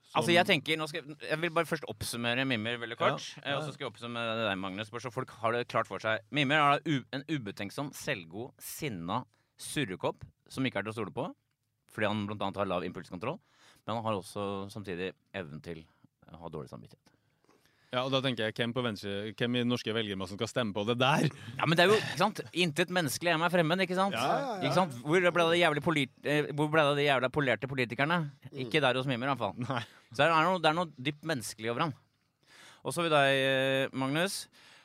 Som- 0.09 0.21
Altså 0.23 0.33
Jeg 0.33 0.45
tenker, 0.47 0.87
skal, 0.89 1.03
jeg- 1.21 1.39
vil 1.39 1.51
bare 1.51 1.65
først 1.69 1.83
oppsummere 1.87 2.45
Mimir 2.47 2.79
veldig 2.81 2.97
kort. 2.97 3.35
Ja, 3.37 3.41
eh, 3.43 3.51
ja. 3.51 3.57
Og 3.57 3.63
så 3.63 3.73
skal 3.73 3.85
jeg 3.85 3.93
oppsummere 3.93 4.47
deg, 4.49 4.57
Magnus, 4.57 4.89
bare 4.89 5.01
så 5.01 5.11
folk 5.13 5.29
har 5.29 5.51
det 5.53 5.67
klart 5.67 5.85
for 5.87 5.99
seg. 5.99 6.21
Mimir 6.31 6.57
er 6.57 6.81
en 7.13 7.23
ubetenksom, 7.29 7.91
selvgod, 7.93 8.51
sinna 8.59 9.23
surrekopp 9.59 10.23
som 10.49 10.63
ikke 10.65 10.77
er 10.77 10.83
til 10.83 10.91
å 10.91 10.97
stole 10.97 11.11
på. 11.13 11.27
Fordi 11.93 12.07
han 12.07 12.27
annet 12.41 12.57
har 12.57 12.65
lav 12.65 12.83
impulskontroll. 12.83 13.39
Men 13.85 13.95
han 13.97 14.03
har 14.03 14.13
også 14.19 14.69
samtidig 14.71 15.13
evnen 15.33 15.61
til 15.61 15.85
å 16.31 16.39
ha 16.39 16.49
dårlig 16.49 16.69
samvittighet. 16.69 17.13
Ja, 17.89 18.03
og 18.03 18.11
da 18.13 18.19
tenker 18.21 18.45
jeg, 18.45 18.53
hvem, 18.53 18.73
på 18.75 18.83
venstre, 18.85 19.11
hvem 19.33 19.55
i 19.55 19.61
den 19.63 19.71
norske 19.71 19.93
velgermassen 19.95 20.37
skal 20.37 20.49
stemme 20.51 20.75
på 20.75 20.83
det 20.85 20.99
der? 21.01 21.23
Ja, 21.57 21.65
men 21.65 21.73
det 21.73 21.87
er 21.87 21.89
jo 21.89 21.95
ikke 21.97 22.19
sant? 22.19 22.41
Intet 22.53 22.91
menneskelig 22.93 23.31
er 23.33 23.39
meg 23.41 23.49
fremmed, 23.49 23.81
ikke 23.81 23.97
sant? 23.97 24.13
Ja, 24.13 24.25
ja, 24.29 24.51
ja. 24.51 24.57
Ikke 24.67 24.77
sant? 24.77 24.99
Hvor 25.01 25.23
ble 25.25 25.45
det 25.47 25.55
de 25.55 25.61
jævlig 25.63 25.83
polit, 25.87 26.11
eh, 26.21 26.51
hvor 26.53 26.69
ble 26.69 26.83
det 26.91 26.99
de 26.99 27.07
jævla 27.07 27.31
polerte 27.33 27.69
politikerne? 27.71 28.19
Ikke 28.53 28.83
der 28.83 28.99
hos 28.99 29.09
Mimir, 29.09 29.25
i 29.25 29.33
hvert 29.33 29.41
fall. 29.41 29.57
Nei. 29.65 29.81
Så 30.11 30.21
det 30.21 30.27
er 30.27 30.45
noe, 30.45 30.61
det 30.61 30.69
er 30.69 30.77
noe 30.77 31.07
dypt 31.09 31.25
menneskelig 31.31 31.73
over 31.73 31.87
ham. 31.87 31.95
Og 32.85 32.93
så 32.93 33.01
vil 33.01 33.09
vi 33.09 33.15
deg, 33.15 33.41
eh, 33.47 33.97
Magnus. 34.05 34.37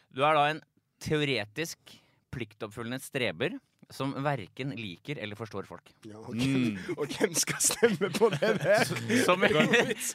Du 0.08 0.24
er 0.24 0.40
da 0.40 0.48
en 0.54 0.64
teoretisk 1.04 1.98
pliktoppfyllende 2.32 3.04
streber 3.04 3.58
som 3.94 4.12
verken 4.24 4.74
liker 4.78 5.20
eller 5.22 5.38
forstår 5.38 5.68
folk. 5.68 5.88
Ja, 6.06 6.18
og, 6.20 6.34
hvem, 6.34 6.74
og 6.98 7.06
hvem 7.14 7.34
skal 7.38 7.62
stemme 7.62 8.10
på 8.14 8.28
det 8.34 8.52
der? 8.64 8.84
Som 9.24 9.46
i, 9.46 9.54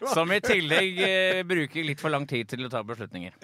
som 0.03 0.35
i 0.35 0.39
tillegg 0.43 1.01
eh, 1.07 1.41
bruker 1.47 1.87
litt 1.87 2.03
for 2.03 2.11
lang 2.13 2.27
tid 2.29 2.51
til 2.51 2.67
å 2.67 2.71
ta 2.73 2.83
beslutninger. 2.85 3.39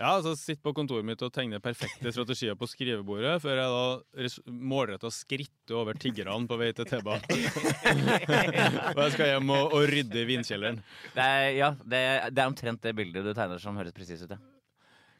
Ja, 0.00 0.14
altså 0.16 0.30
Sitte 0.38 0.62
på 0.64 0.72
kontoret 0.72 1.04
mitt 1.04 1.20
og 1.26 1.28
tegne 1.36 1.58
perfekte 1.60 2.08
strategier 2.14 2.54
på 2.56 2.64
skrivebordet, 2.70 3.34
før 3.42 3.58
jeg 3.60 3.74
da 3.74 4.30
målretta 4.70 5.10
skritter 5.12 5.76
over 5.76 5.98
tiggerne 6.00 6.38
på 6.48 6.56
vei 6.56 6.70
til 6.72 6.88
T-banen. 6.88 7.26
og 8.94 9.02
jeg 9.04 9.12
skal 9.18 9.28
hjem 9.34 9.52
og, 9.52 9.74
og 9.76 9.84
rydde 9.90 10.22
i 10.22 10.24
vinkjelleren. 10.30 10.80
Det 11.12 11.26
er, 11.26 11.44
ja, 11.58 11.68
det, 11.84 12.00
er- 12.14 12.32
det 12.32 12.40
er 12.46 12.48
omtrent 12.54 12.80
det 12.88 12.94
bildet 12.96 13.28
du 13.28 13.34
tegner 13.36 13.60
som 13.60 13.76
høres 13.76 13.92
presis 13.96 14.24
ut, 14.24 14.32
ja. 14.32 14.40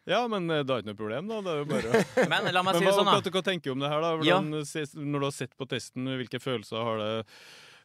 Ja, 0.08 0.22
men 0.32 0.48
eh, 0.48 0.62
det 0.64 0.72
er 0.72 0.82
ikke 0.82 0.90
noe 0.92 0.98
problem, 0.98 1.30
da. 1.30 1.40
Det 1.44 1.52
er 1.52 1.58
jo 1.60 1.66
bare 1.70 2.28
Men 2.32 2.52
la 2.54 2.62
meg 2.64 2.78
si 2.78 2.86
det 2.86 2.94
sånn, 2.96 3.10
da. 3.10 3.32
hva 3.34 3.42
tenker 3.46 3.70
du 3.70 3.74
om 3.76 3.82
det 3.82 3.90
her, 3.92 4.04
da? 4.04 4.12
Hvordan, 4.20 4.52
Når 5.12 5.18
du 5.18 5.26
har 5.26 5.34
sett 5.36 5.58
på 5.58 5.68
testen, 5.70 6.08
hvilke 6.20 6.40
følelser 6.42 6.86
har 6.86 7.02
det 7.02 7.10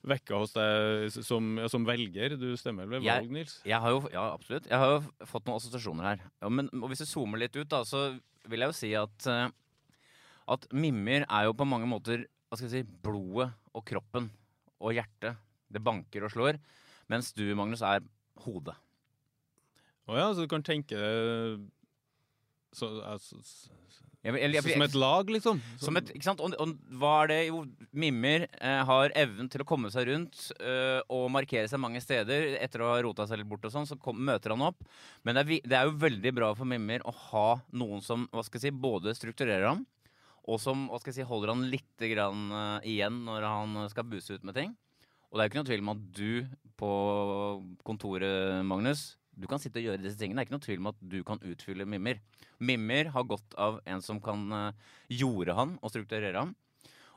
vekka 0.05 0.37
hos 0.37 0.53
deg 0.53 1.17
som, 1.25 1.55
ja, 1.59 1.67
som 1.71 1.85
velger? 1.87 2.37
Du 2.39 2.47
stemmer 2.59 2.85
vel 2.85 3.01
ved 3.01 3.09
valg, 3.09 3.33
Nils? 3.33 3.57
Jeg 3.67 3.81
har 3.81 3.95
jo, 3.95 4.03
ja, 4.13 4.29
absolutt. 4.35 4.69
Jeg 4.69 4.79
har 4.81 4.95
jo 4.95 5.27
fått 5.27 5.49
noen 5.49 5.59
assosiasjoner 5.59 6.09
her. 6.11 6.23
Ja, 6.43 6.51
men 6.53 6.69
og 6.77 6.87
hvis 6.91 7.03
du 7.03 7.09
zoomer 7.09 7.41
litt 7.41 7.57
ut, 7.57 7.67
da, 7.71 7.81
så 7.87 8.07
vil 8.45 8.63
jeg 8.63 8.71
jo 8.71 8.77
si 8.77 8.93
at 8.99 9.29
eh, 9.31 9.47
At 10.53 10.67
mimmer 10.77 11.25
er 11.25 11.47
jo 11.47 11.55
på 11.57 11.65
mange 11.65 11.89
måter 11.89 12.27
hva 12.45 12.59
skal 12.59 12.69
jeg 12.69 12.85
si, 12.85 12.97
blodet 13.03 13.49
og 13.75 13.83
kroppen 13.89 14.29
og 14.79 14.93
hjertet. 14.93 15.41
Det 15.73 15.81
banker 15.83 16.27
og 16.27 16.31
slår. 16.31 16.59
Mens 17.11 17.33
du, 17.33 17.43
Magnus, 17.57 17.81
er 17.81 18.05
hodet. 18.45 18.75
Å 20.05 20.13
ja, 20.13 20.27
så 20.29 20.45
du 20.45 20.49
kan 20.51 20.61
tenke 20.61 20.99
så, 22.75 22.89
altså, 23.07 23.39
Jeg 24.25 24.33
vil- 24.33 24.41
eller- 24.41 24.61
Som 24.65 24.81
et 24.81 24.95
lag, 24.97 25.27
liksom? 25.29 25.59
Som 25.77 25.97
et, 25.97 26.07
ikke 26.15 26.23
sant? 26.25 26.39
Og, 26.41 26.55
og 26.59 26.71
hva 26.97 27.11
er 27.23 27.27
det 27.29 27.47
jo 27.47 27.59
Mimir 27.93 28.47
eh, 28.59 28.83
har 28.83 29.11
evnen 29.15 29.47
til 29.53 29.61
å 29.61 29.67
komme 29.69 29.91
seg 29.93 30.07
rundt 30.09 30.47
eh, 30.59 31.01
og 31.13 31.27
markere 31.29 31.69
seg 31.69 31.79
mange 31.79 32.01
steder. 32.01 32.55
Etter 32.57 32.81
å 32.81 32.89
ha 32.95 33.01
rota 33.05 33.27
seg 33.29 33.37
litt 33.43 33.47
bort 33.51 33.63
og 33.69 33.71
sånn, 33.75 33.85
så 33.85 33.99
kom, 34.01 34.17
møter 34.17 34.49
han 34.55 34.63
opp. 34.65 34.81
Men 35.23 35.35
det 35.37 35.43
er, 35.45 35.61
det 35.69 35.77
er 35.77 35.85
jo 35.91 35.97
veldig 36.01 36.33
bra 36.33 36.49
for 36.57 36.65
Mimir 36.65 37.05
å 37.05 37.13
ha 37.29 37.61
noen 37.77 38.01
som 38.01 38.25
hva 38.33 38.41
skal 38.43 38.59
jeg 38.59 38.71
si, 38.71 38.79
både 38.87 39.13
strukturerer 39.13 39.67
ham, 39.69 39.85
og 40.47 40.59
som 40.59 40.87
hva 40.89 40.97
skal 40.99 41.13
jeg 41.13 41.21
si, 41.21 41.29
holder 41.29 41.53
han 41.53 41.69
litt 41.69 42.09
grann, 42.09 42.47
eh, 42.81 42.89
igjen 42.95 43.21
når 43.29 43.45
han 43.45 43.77
skal 43.93 44.09
buse 44.09 44.33
ut 44.33 44.43
med 44.43 44.55
ting. 44.57 44.73
Og 45.29 45.37
det 45.37 45.43
er 45.43 45.49
jo 45.49 45.53
ikke 45.53 45.61
noe 45.61 45.69
tvil 45.69 45.85
om 45.85 45.93
at 45.93 46.03
du 46.17 46.47
på 46.81 46.91
kontoret, 47.85 48.65
Magnus, 48.65 49.15
du 49.37 49.47
kan 49.51 49.61
sitte 49.61 49.81
og 49.81 49.87
gjøre 49.89 50.03
disse 50.03 50.19
tingene. 50.19 50.41
Det 50.41 50.45
er 50.45 50.49
ikke 50.49 50.57
noe 50.57 50.65
tvil 50.65 50.83
om 50.83 50.91
at 50.91 51.01
du 51.15 51.17
kan 51.27 51.41
utfylle 51.43 51.87
Mimmer. 51.89 52.21
Mimmer 52.59 53.11
har 53.15 53.27
godt 53.27 53.57
av 53.61 53.81
en 53.85 54.03
som 54.05 54.21
kan 54.23 54.45
eh, 54.55 54.93
jorde 55.21 55.57
han 55.57 55.75
og 55.81 55.91
strukturere 55.93 56.45
han. 56.45 56.53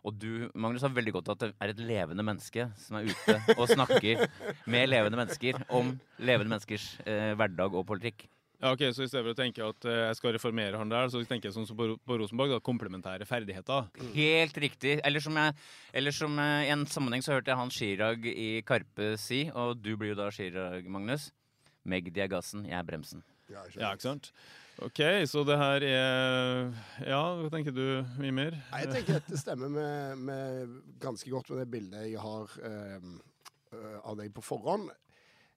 Og 0.06 0.14
du, 0.14 0.48
Magnus, 0.54 0.84
har 0.86 0.94
veldig 0.94 1.16
godt 1.16 1.28
av 1.28 1.36
at 1.36 1.44
det 1.44 1.52
er 1.58 1.72
et 1.72 1.84
levende 1.88 2.24
menneske 2.24 2.68
som 2.78 3.00
er 3.00 3.10
ute 3.10 3.38
og 3.58 3.66
snakker 3.70 4.26
med 4.72 4.90
levende 4.90 5.18
mennesker 5.20 5.58
om 5.74 5.96
levende 6.22 6.54
menneskers 6.54 6.92
eh, 7.04 7.32
hverdag 7.38 7.74
og 7.74 7.86
politikk. 7.88 8.28
Ja, 8.58 8.72
ok, 8.72 8.80
Så 8.90 9.04
i 9.04 9.08
stedet 9.10 9.22
for 9.22 9.36
å 9.36 9.38
tenke 9.38 9.62
at 9.62 9.86
eh, 9.86 10.00
jeg 10.08 10.18
skal 10.18 10.32
reformere 10.34 10.78
han 10.80 10.90
der, 10.90 11.10
så 11.12 11.20
tenker 11.22 11.46
jeg 11.46 11.54
sånn 11.54 11.66
som 11.68 11.78
på, 11.78 11.92
på 12.02 12.16
Rosenborg, 12.18 12.56
da, 12.56 12.58
komplementære 12.64 13.26
ferdigheter. 13.28 13.86
Helt 14.16 14.58
riktig. 14.58 14.96
Eller 15.06 15.22
som, 15.22 15.38
jeg, 15.38 15.54
eller 16.00 16.14
som 16.14 16.34
eh, 16.42 16.66
i 16.66 16.72
en 16.74 16.82
sammenheng 16.90 17.22
så 17.22 17.36
hørte 17.36 17.52
jeg 17.52 17.60
han 17.60 17.70
Chirag 17.74 18.26
i 18.26 18.48
Karpe 18.66 19.12
si, 19.22 19.44
og 19.54 19.78
du 19.78 19.92
blir 19.94 20.10
jo 20.10 20.18
da 20.18 20.26
Chirag, 20.34 20.90
Magnus. 20.90 21.28
Magdi 21.88 22.20
er 22.22 22.30
gassen, 22.32 22.64
jeg 22.68 22.76
er 22.78 22.86
bremsen. 22.88 23.24
Ja, 23.48 23.62
Ja, 23.78 23.92
ikke 23.96 24.04
sant? 24.04 24.32
OK, 24.84 25.00
så 25.26 25.40
det 25.48 25.56
her 25.58 25.82
er 25.88 26.68
Ja, 27.08 27.20
hva 27.40 27.48
tenker 27.50 27.72
du, 27.74 28.04
Mimir? 28.20 28.54
Nei, 28.70 28.82
Jeg 28.84 28.92
tenker 28.92 29.16
dette 29.18 29.38
stemmer 29.40 29.72
med, 29.72 30.20
med 30.28 30.76
ganske 31.02 31.30
godt 31.32 31.50
med 31.50 31.64
det 31.64 31.70
bildet 31.72 32.04
jeg 32.12 32.20
har 32.22 32.52
eh, 32.68 33.08
eh, 33.72 33.96
av 34.04 34.18
deg 34.20 34.30
på 34.36 34.44
forhånd. 34.44 34.92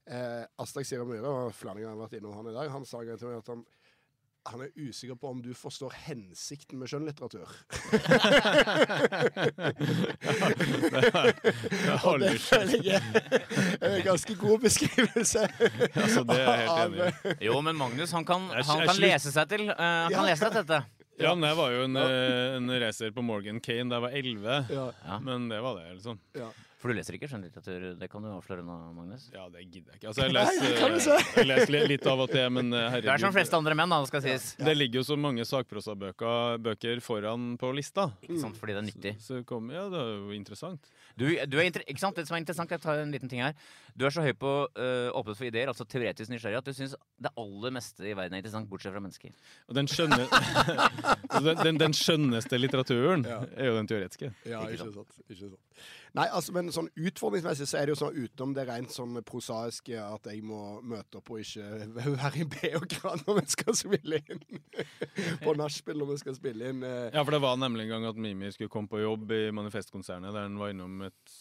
Eh, 0.07 0.41
Aslak 0.63 0.87
Sira 0.89 1.05
Myhre, 1.05 1.29
og 1.29 1.53
flere 1.53 1.77
ganger 1.83 1.93
har 1.93 2.01
vært 2.07 2.17
innom 2.17 2.33
han 2.39 2.49
i 2.49 2.55
dag, 2.55 2.71
han 2.73 2.87
sa 2.89 3.03
til 3.05 3.27
meg 3.29 3.43
at 3.43 3.51
han, 3.53 3.61
han 4.49 4.61
er 4.65 4.71
usikker 4.73 5.15
på 5.21 5.29
om 5.29 5.41
du 5.45 5.51
forstår 5.53 5.93
hensikten 6.07 6.79
med 6.81 6.89
skjønnlitteratur. 6.89 7.49
Det 10.61 11.97
aldri 12.01 12.31
føler 12.41 12.85
jeg 12.85 13.01
er 13.81 13.97
en 13.97 14.05
ganske 14.05 14.35
god 14.41 14.63
beskrivelse. 14.65 15.45
Altså, 15.93 16.23
det 16.25 16.39
er 16.39 16.47
jeg 16.47 16.57
helt 16.63 16.81
enig 16.87 17.11
i. 17.11 17.35
Jo, 17.47 17.59
men 17.65 17.77
Magnus 17.79 18.13
han 18.17 18.25
kan, 18.27 18.49
han 18.55 18.83
kan 18.87 18.97
lese 19.01 19.33
seg 19.33 19.51
til 19.51 19.69
uh, 19.69 19.77
Han 19.77 20.15
kan 20.15 20.27
lese 20.29 20.43
seg 20.45 20.55
til 20.55 20.65
dette. 20.65 20.81
Ja, 21.21 21.35
men 21.37 21.45
jeg 21.51 21.57
var 21.59 21.73
jo 21.75 21.83
en, 21.85 21.97
eh, 22.01 22.55
en 22.57 22.71
racer 22.81 23.11
på 23.13 23.21
Morgan 23.21 23.59
Kane 23.61 23.91
da 23.91 23.99
jeg 23.99 24.05
var 24.07 24.13
11. 24.17 24.55
Ja, 24.73 24.85
Ja. 25.05 25.19
Men 25.21 25.49
det 25.51 25.59
var 25.61 25.77
det, 25.77 25.91
liksom. 25.99 26.17
ja. 26.33 26.49
For 26.81 26.89
du 26.89 26.97
leser 26.97 27.13
ikke 27.19 27.29
skjønnlitteratur, 27.29 27.83
det 28.01 28.07
kan 28.09 28.25
du 28.25 28.31
avsløre 28.33 28.65
nå, 28.65 28.75
Magnus. 28.97 29.27
Ja, 29.35 29.45
det 29.53 29.67
gidder 29.69 29.93
jeg 29.93 30.01
ikke. 30.01 30.09
Altså, 30.09 30.25
jeg 30.25 30.33
leser, 30.39 30.97
se. 31.05 31.17
jeg 31.37 31.49
leser 31.51 31.87
litt 31.91 32.07
av 32.09 32.25
og 32.25 32.31
til, 32.33 32.47
men 32.57 32.73
herregud. 32.73 33.05
Du 33.05 33.13
er 33.13 33.21
som 33.21 33.35
flest 33.35 33.51
fleste 33.51 33.59
andre 33.59 33.75
menn, 33.75 33.91
da, 33.91 33.99
det 34.01 34.07
skal 34.11 34.23
sies. 34.23 34.45
Det 34.57 34.73
ligger 34.77 35.01
jo 35.01 35.05
så 35.11 35.17
mange 35.19 35.43
sakprosabøker 35.47 37.01
foran 37.03 37.57
på 37.59 37.71
lista. 37.75 38.07
Ikke 38.23 38.39
sant, 38.39 38.57
fordi 38.59 38.75
det 38.75 38.81
er 38.81 38.87
nyttig. 38.87 39.13
Så 39.23 39.41
kom, 39.47 39.69
ja, 39.73 39.87
det 39.91 39.99
er 39.99 40.11
jo 40.15 40.31
interessant. 40.35 40.87
Du, 41.19 41.25
du 41.27 41.57
er 41.59 41.67
inter 41.67 41.83
ikke 41.85 41.99
sant? 42.01 42.15
Det 42.15 42.27
som 42.29 42.37
er 42.37 42.43
interessant, 42.43 42.71
jeg 42.71 42.81
tar 42.83 43.01
en 43.03 43.11
liten 43.11 43.29
ting 43.31 43.43
her. 43.43 43.53
Du 43.97 44.05
er 44.07 44.13
så 44.15 44.23
høy 44.23 44.31
på 44.39 44.51
uh, 44.71 45.09
åpnet 45.19 45.37
for 45.37 45.49
ideer, 45.49 45.67
altså 45.71 45.83
teoretisk 45.89 46.31
nysgjerrig, 46.31 46.61
at 46.61 46.69
du 46.69 46.73
syns 46.77 46.95
det 47.21 47.31
aller 47.37 47.75
meste 47.75 48.07
i 48.07 48.13
verden 48.15 48.37
er 48.37 48.43
interessant, 48.43 48.69
bortsett 48.71 48.95
fra 48.95 49.03
mennesker. 49.03 49.33
Og 49.67 49.75
den, 49.75 49.89
skjønne, 49.91 50.21
den, 51.45 51.51
den, 51.65 51.81
den 51.81 51.97
skjønneste 51.97 52.59
litteraturen 52.61 53.27
Ja. 53.27 53.41
er 53.57 53.71
jo 53.71 53.75
den 53.81 53.91
teoretiske. 53.91 54.31
Ja, 54.47 54.63
Ikke 54.69 54.87
ikke 54.87 54.95
sant. 55.01 55.19
Ikke 55.27 55.41
sant. 55.43 55.59
Nei, 56.17 56.25
altså, 56.27 56.51
men 56.51 56.67
sånn 56.75 56.89
utfordringsmessig 56.99 57.69
så 57.71 57.77
er 57.79 57.87
det 57.87 57.93
jo 57.93 57.99
sånn 58.01 58.17
utenom 58.19 58.51
det 58.57 58.65
rent 58.67 58.91
sånn 58.91 59.15
prosaiske 59.23 59.95
at 59.95 60.27
jeg 60.27 60.41
må 60.43 60.81
møte 60.83 61.21
opp 61.21 61.31
og 61.31 61.39
ikke 61.39 61.87
være 62.19 62.41
i 62.43 62.47
BH-gran 62.51 63.23
når 63.27 63.39
vi 63.39 63.45
skal 63.53 63.77
spille 63.79 64.19
inn. 64.25 64.43
på 65.45 65.53
nachspiel 65.55 66.01
når 66.01 66.11
vi 66.13 66.17
skal 66.25 66.35
spille 66.35 66.73
inn. 66.73 66.83
eh, 66.83 67.07
Ja, 67.15 67.23
for 67.23 67.31
det 67.37 67.41
var 67.45 67.55
nemlig 67.61 67.87
en 67.87 67.93
gang 67.95 68.09
at 68.11 68.19
Mimi 68.19 68.51
skulle 68.51 68.71
komme 68.73 68.91
på 68.91 68.99
jobb 69.03 69.31
i 69.37 69.43
Manifestkonsernet, 69.55 70.35
der 70.35 70.49
hun 70.49 70.59
var 70.59 70.73
innom 70.75 70.99
et 71.07 71.37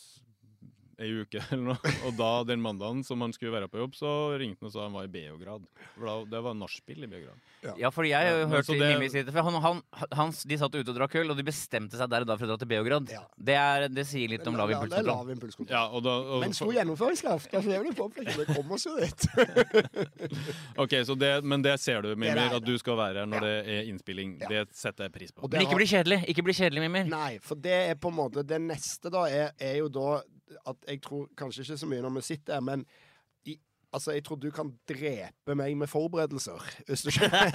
ei 1.01 1.11
uke 1.23 1.41
eller 1.51 1.63
noe. 1.73 1.93
Og 2.09 2.17
da, 2.19 2.31
den 2.49 2.61
mandagen 2.65 3.01
som 3.07 3.21
han 3.25 3.33
skulle 3.33 3.53
være 3.57 3.69
på 3.73 3.81
jobb, 3.81 3.95
så 3.99 4.11
ringte 4.41 4.61
han 4.65 4.69
og 4.71 4.75
sa 4.75 4.85
han 4.87 4.93
var 4.97 5.07
i 5.09 5.13
Beograd. 5.15 5.65
For 5.97 6.05
da, 6.11 6.17
det 6.37 6.43
var 6.45 6.55
nachspiel 6.61 7.07
i 7.07 7.11
Beograd. 7.11 7.47
Ja, 7.77 7.91
fordi 7.93 8.09
jeg 8.15 8.25
har 8.25 8.31
Ja, 8.31 8.37
jo 8.41 8.45
men 8.49 8.55
hørt 8.57 8.69
det- 8.71 8.79
Mimmi 8.81 9.09
si 9.13 9.23
det. 9.23 9.33
For 9.35 9.45
han, 9.45 9.57
han, 9.61 9.81
han, 10.17 10.31
de 10.49 10.57
satt 10.61 10.75
ute 10.79 10.89
og 10.89 10.97
drakk 10.97 11.15
øl, 11.21 11.31
og 11.33 11.37
de 11.37 11.45
bestemte 11.45 11.99
seg 12.01 12.09
der 12.09 12.25
og 12.25 12.31
da 12.31 12.37
for 12.41 12.47
å 12.49 12.53
dra 12.55 12.57
til 12.63 12.71
Beograd. 12.71 13.11
Ja. 13.13 13.21
Det, 13.37 13.57
er, 13.61 13.89
det 13.93 14.07
sier 14.09 14.31
litt 14.33 14.47
om 14.49 14.57
lav 14.57 14.71
det 14.71 14.77
er 14.79 14.81
impulskontroll. 14.81 15.11
lav 15.13 15.33
impulskontroll. 15.35 15.77
Ja, 15.77 15.83
og 15.93 16.05
da, 16.07 16.15
og, 16.37 16.41
Men 16.45 16.57
stor 16.57 16.73
gjennomføringskraft. 16.79 17.53
Altså, 17.53 17.69
det 17.75 17.83
vil 17.83 17.91
jeg 17.93 17.99
påpeke. 18.01 18.37
Det 18.41 18.47
kommer 18.55 18.79
oss 18.79 18.89
jo 18.89 18.97
dit. 18.97 20.31
Ok, 20.81 20.95
så 21.05 21.15
det, 21.21 21.33
Men 21.45 21.63
det 21.63 21.77
ser 21.81 22.03
du, 22.03 22.15
Mimir, 22.17 22.55
at 22.57 22.65
du 22.65 22.73
skal 22.81 22.97
være 23.01 23.23
her 23.25 23.29
når 23.29 23.41
Ja. 23.45 23.47
det 23.47 23.75
er 23.77 23.91
innspilling. 23.93 24.39
Ja. 24.41 24.49
Det 24.49 24.75
setter 24.77 25.05
jeg 25.09 25.13
pris 25.13 25.33
på. 25.33 25.45
Og 25.45 25.51
det 25.51 25.59
Men 25.59 25.67
ikke 25.67 25.77
har- 25.77 25.81
bli 25.85 25.91
kjedelig. 25.93 26.21
Ikke 26.29 26.45
bli 26.45 26.53
kjedelig, 26.57 26.81
Mimir. 26.89 27.05
Nei, 27.13 27.39
for 27.43 27.55
det 27.57 27.77
er 27.91 27.95
på 27.95 28.09
en 28.09 28.17
måte 28.17 28.47
Det 28.47 28.61
neste 28.61 29.11
da 29.11 29.25
er, 29.29 29.53
er 29.61 29.77
jo 29.79 29.89
da 29.89 30.23
at 30.67 30.89
jeg 30.89 31.03
tror 31.05 31.31
kanskje 31.39 31.65
ikke 31.65 31.81
så 31.81 31.89
mye 31.91 32.05
når 32.05 32.19
vi 32.19 32.27
sitter 32.27 32.57
her, 32.57 32.65
men 32.65 32.85
i, 33.49 33.57
altså 33.95 34.15
jeg 34.17 34.25
tror 34.27 34.41
du 34.43 34.49
kan 34.55 34.73
drepe 34.89 35.57
meg 35.59 35.77
med 35.79 35.91
forberedelser, 35.91 36.67
hvis 36.89 37.05
du 37.07 37.11
skjønner. 37.15 37.55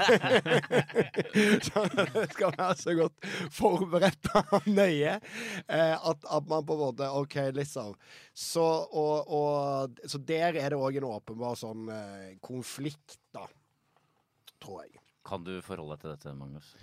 så 1.67 1.86
det 1.91 2.25
skal 2.34 2.55
være 2.55 2.71
så 2.79 2.95
godt 2.97 3.29
forberedt 3.55 4.31
og 4.36 4.69
nøye 4.71 5.17
eh, 5.17 5.95
at, 5.95 6.25
at 6.25 6.49
man 6.51 6.65
på 6.67 6.77
en 6.77 6.84
måte 6.86 7.12
OK, 7.12 7.38
liksom. 7.58 7.93
Så, 8.34 8.65
og, 8.65 9.29
og, 9.29 10.01
så 10.05 10.21
der 10.21 10.60
er 10.60 10.73
det 10.73 10.81
òg 10.81 10.99
en 10.99 11.10
åpenbar 11.12 11.60
sånn 11.60 11.88
eh, 11.93 12.34
konflikt, 12.43 13.19
da. 13.36 13.47
Tror 14.63 14.86
jeg. 14.86 14.99
Kan 15.25 15.43
du 15.45 15.58
forholde 15.65 15.97
deg 15.97 16.03
til 16.03 16.13
dette, 16.15 16.38
Magnus? 16.38 16.75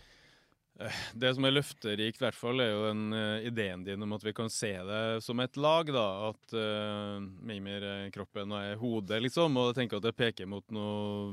Det 1.15 1.33
som 1.37 1.47
er 1.47 1.55
løfterikt, 1.55 2.21
i 2.21 2.25
hvert 2.25 2.39
fall, 2.39 2.63
er 2.63 2.71
jo 2.73 2.85
den 2.89 3.17
eh, 3.17 3.47
ideen 3.51 3.85
din 3.87 4.05
om 4.05 4.15
at 4.17 4.25
vi 4.27 4.35
kan 4.37 4.51
se 4.53 4.73
det 4.89 5.03
som 5.25 5.41
et 5.43 5.59
lag. 5.61 5.91
da, 5.93 6.07
At 6.31 6.55
uh, 6.57 7.19
Mimir 7.45 7.85
er 7.87 8.11
kroppen 8.15 8.55
og 8.55 8.61
er 8.61 8.81
hodet, 8.81 9.21
liksom. 9.25 9.59
Og 9.61 9.71
jeg 9.71 9.81
tenker 9.83 10.01
at 10.01 10.09
det 10.09 10.17
peker 10.19 10.51
mot 10.51 10.65
noe 10.75 11.33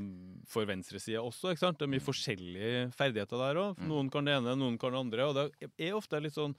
for 0.50 0.68
venstresida 0.68 1.22
også. 1.22 1.52
ikke 1.52 1.64
sant? 1.64 1.80
Det 1.80 1.88
er 1.88 1.94
mye 1.96 2.04
forskjellige 2.04 2.84
ferdigheter 2.98 3.44
der 3.46 3.64
òg. 3.64 3.82
Noen 3.90 4.12
kan 4.12 4.26
det 4.26 4.38
ene, 4.38 4.56
noen 4.58 4.78
kan 4.80 4.94
det 4.94 5.04
andre. 5.04 5.28
Og 5.30 5.38
det 5.38 5.72
er 5.78 5.98
ofte 5.98 6.22
litt 6.22 6.36
sånn 6.36 6.56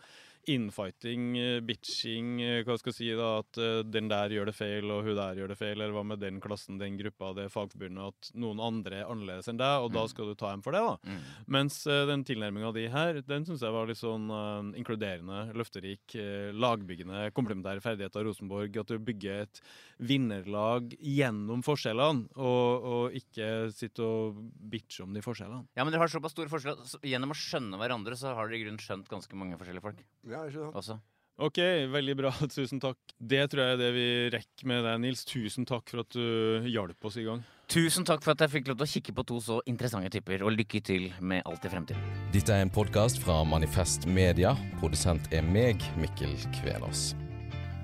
infighting, 0.50 1.38
eh, 1.38 1.60
bitching, 1.62 2.42
eh, 2.42 2.64
hva 2.66 2.78
skal 2.80 2.92
jeg 2.92 2.98
si 2.98 3.10
da, 3.18 3.30
at 3.42 3.60
eh, 3.62 3.82
den 3.86 4.10
der 4.10 4.34
gjør 4.34 4.50
det 4.50 4.56
feil, 4.58 4.90
og 4.90 5.06
hun 5.06 5.18
der 5.18 5.38
gjør 5.38 5.52
det 5.54 5.58
feil, 5.60 5.76
eller 5.76 5.94
hva 5.96 6.04
med 6.08 6.22
den 6.24 6.40
klassen, 6.42 6.80
den 6.82 6.98
gruppa, 6.98 7.32
det 7.38 7.50
fagforbundet, 7.54 8.16
at 8.16 8.32
noen 8.42 8.62
andre 8.64 9.02
er 9.02 9.12
annerledes 9.12 9.52
enn 9.52 9.60
deg, 9.62 9.86
og 9.86 9.94
da 9.94 10.06
skal 10.10 10.32
du 10.32 10.36
ta 10.40 10.52
dem 10.52 10.64
for 10.66 10.76
det, 10.76 10.82
da. 10.82 10.98
Mm. 11.06 11.22
Mens 11.58 11.82
den 11.86 12.26
tilnærminga 12.28 12.74
di 12.76 12.88
her, 12.92 13.22
den 13.28 13.46
syns 13.48 13.64
jeg 13.66 13.76
var 13.76 13.90
litt 13.90 14.00
sånn 14.00 14.30
uh, 14.32 14.72
inkluderende, 14.78 15.44
løfterik, 15.58 16.16
uh, 16.18 16.50
lagbyggende, 16.56 17.28
komplementære 17.38 17.84
ferdigheter 17.84 18.22
av 18.22 18.30
Rosenborg. 18.30 18.80
At 18.82 18.92
du 18.92 19.02
bygger 19.02 19.46
et 19.46 19.62
vinnerlag 20.02 20.96
gjennom 20.98 21.62
forskjellene, 21.66 22.32
og, 22.42 22.88
og 22.92 23.18
ikke 23.18 23.70
sitte 23.76 24.06
og 24.06 24.42
bitcher 24.72 25.06
om 25.06 25.16
de 25.16 25.24
forskjellene. 25.26 25.68
Ja, 25.78 25.86
men 25.86 25.94
dere 25.94 26.06
har 26.06 26.14
såpass 26.14 26.34
store 26.36 26.52
forskjeller. 26.52 26.98
Gjennom 27.06 27.36
å 27.36 27.38
skjønne 27.38 27.80
hverandre 27.82 28.18
så 28.20 28.34
har 28.38 28.50
dere 28.50 28.62
i 28.62 28.66
grunnen 28.66 28.82
skjønt 28.82 29.10
ganske 29.12 29.38
mange 29.38 29.60
forskjellige 29.60 29.86
folk 29.86 30.02
Ja, 30.32 30.46
ikke 30.48 30.60
sant? 30.60 30.76
også. 30.82 31.00
Ok, 31.42 31.58
veldig 31.90 32.16
bra. 32.20 32.32
Tusen 32.56 32.82
takk. 32.82 33.00
Det 33.18 33.42
tror 33.52 33.64
jeg 33.64 33.78
er 33.78 33.82
det 33.82 33.90
vi 33.96 34.08
rekker 34.36 34.70
med 34.70 34.86
deg, 34.86 35.00
Nils. 35.02 35.24
Tusen 35.26 35.66
takk 35.68 35.90
for 35.90 36.04
at 36.04 36.14
du 36.14 36.68
hjalp 36.70 37.10
oss 37.10 37.18
i 37.18 37.26
gang. 37.26 37.42
Tusen 37.72 38.06
takk 38.08 38.24
for 38.26 38.36
at 38.36 38.44
jeg 38.44 38.52
fikk 38.58 38.70
lov 38.70 38.82
til 38.82 38.88
å 38.88 38.92
kikke 38.92 39.16
på 39.16 39.26
to 39.30 39.40
så 39.42 39.62
interessante 39.70 40.12
typer, 40.12 40.44
og 40.44 40.54
lykke 40.58 40.82
til 40.86 41.08
med 41.24 41.46
alt 41.48 41.66
i 41.66 41.72
fremtiden. 41.72 42.20
Dette 42.36 42.54
er 42.54 42.66
en 42.66 42.74
podkast 42.74 43.22
fra 43.24 43.42
Manifest 43.48 44.06
Media. 44.12 44.54
Produsent 44.82 45.32
er 45.34 45.46
meg, 45.46 45.82
Mikkel 46.02 46.36
Kvenås. 46.60 47.14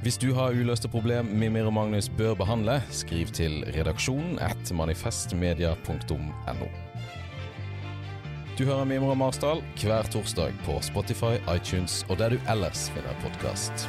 Hvis 0.03 0.19
du 0.21 0.29
har 0.37 0.53
uløste 0.53 0.91
problem 0.91 1.31
Mimir 1.39 1.65
og 1.65 1.73
Magnus 1.73 2.11
bør 2.19 2.35
behandle, 2.37 2.77
skriv 2.93 3.31
til 3.33 3.63
redaksjonen 3.73 4.37
at 4.45 4.69
manifestmedia.no. 4.75 6.69
Du 8.57 8.63
hører 8.65 8.87
Mimre 8.89 9.13
Marsdal 9.13 9.59
hver 9.77 10.07
torsdag 10.09 10.55
på 10.65 10.79
Spotify, 10.81 11.35
iTunes 11.53 11.99
og 12.09 12.17
der 12.17 12.33
du 12.33 12.39
ellers 12.49 12.87
finner 12.89 13.13
podkast. 13.21 13.85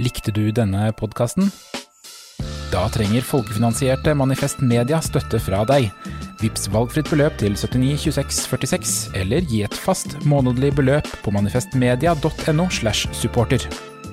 Likte 0.00 0.32
du 0.32 0.48
denne 0.48 0.94
podkasten? 0.96 1.52
Da 2.72 2.88
trenger 2.88 3.20
folkefinansierte 3.20 4.16
Manifest 4.16 4.64
Media 4.64 5.04
støtte 5.04 5.44
fra 5.44 5.66
deg. 5.68 5.92
Vips 6.42 6.66
valgfritt 6.68 7.08
beløp 7.08 7.38
til 7.40 7.54
79 7.56 8.10
26 8.10 8.42
46, 8.50 8.94
eller 9.16 9.44
gi 9.48 9.62
et 9.64 9.76
fast 9.86 10.18
månedlig 10.28 10.74
beløp 10.76 11.08
på 11.24 11.32
manifestmedia.no 11.32 12.68
slash 12.70 13.08
supporter. 13.16 13.64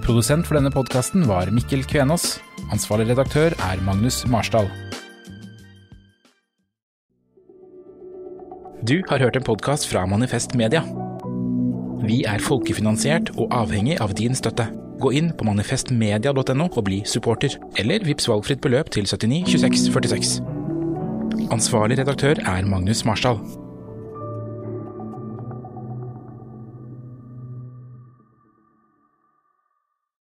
Produsent 0.04 0.48
for 0.48 0.60
denne 0.60 0.72
podkasten 0.72 1.28
var 1.28 1.52
Mikkel 1.52 1.84
Kvenås. 1.88 2.38
Ansvarlig 2.72 3.10
redaktør 3.12 3.56
er 3.56 3.84
Magnus 3.84 4.24
Marsdal. 4.28 4.72
Du 8.84 8.98
har 9.08 9.20
hørt 9.20 9.36
en 9.40 9.44
podkast 9.48 9.88
fra 9.88 10.06
Manifest 10.06 10.56
Media. 10.60 10.84
Vi 12.04 12.24
er 12.28 12.44
folkefinansiert 12.44 13.32
og 13.38 13.52
avhengig 13.56 14.00
av 14.04 14.12
din 14.20 14.36
støtte. 14.36 14.68
Gå 15.00 15.14
inn 15.16 15.32
på 15.36 15.48
manifestmedia.no 15.48 16.68
og 16.68 16.84
bli 16.88 17.04
supporter, 17.08 17.56
eller 17.80 18.04
vips 18.04 18.28
valgfritt 18.32 18.64
beløp 18.64 18.92
til 18.92 19.08
79 19.08 19.56
26 19.56 19.88
46. 19.96 20.53
Ansvarlig 21.52 22.00
redaktør 22.00 22.40
er 22.46 22.66
Magnus 22.66 23.06
Marsdal. 23.06 23.62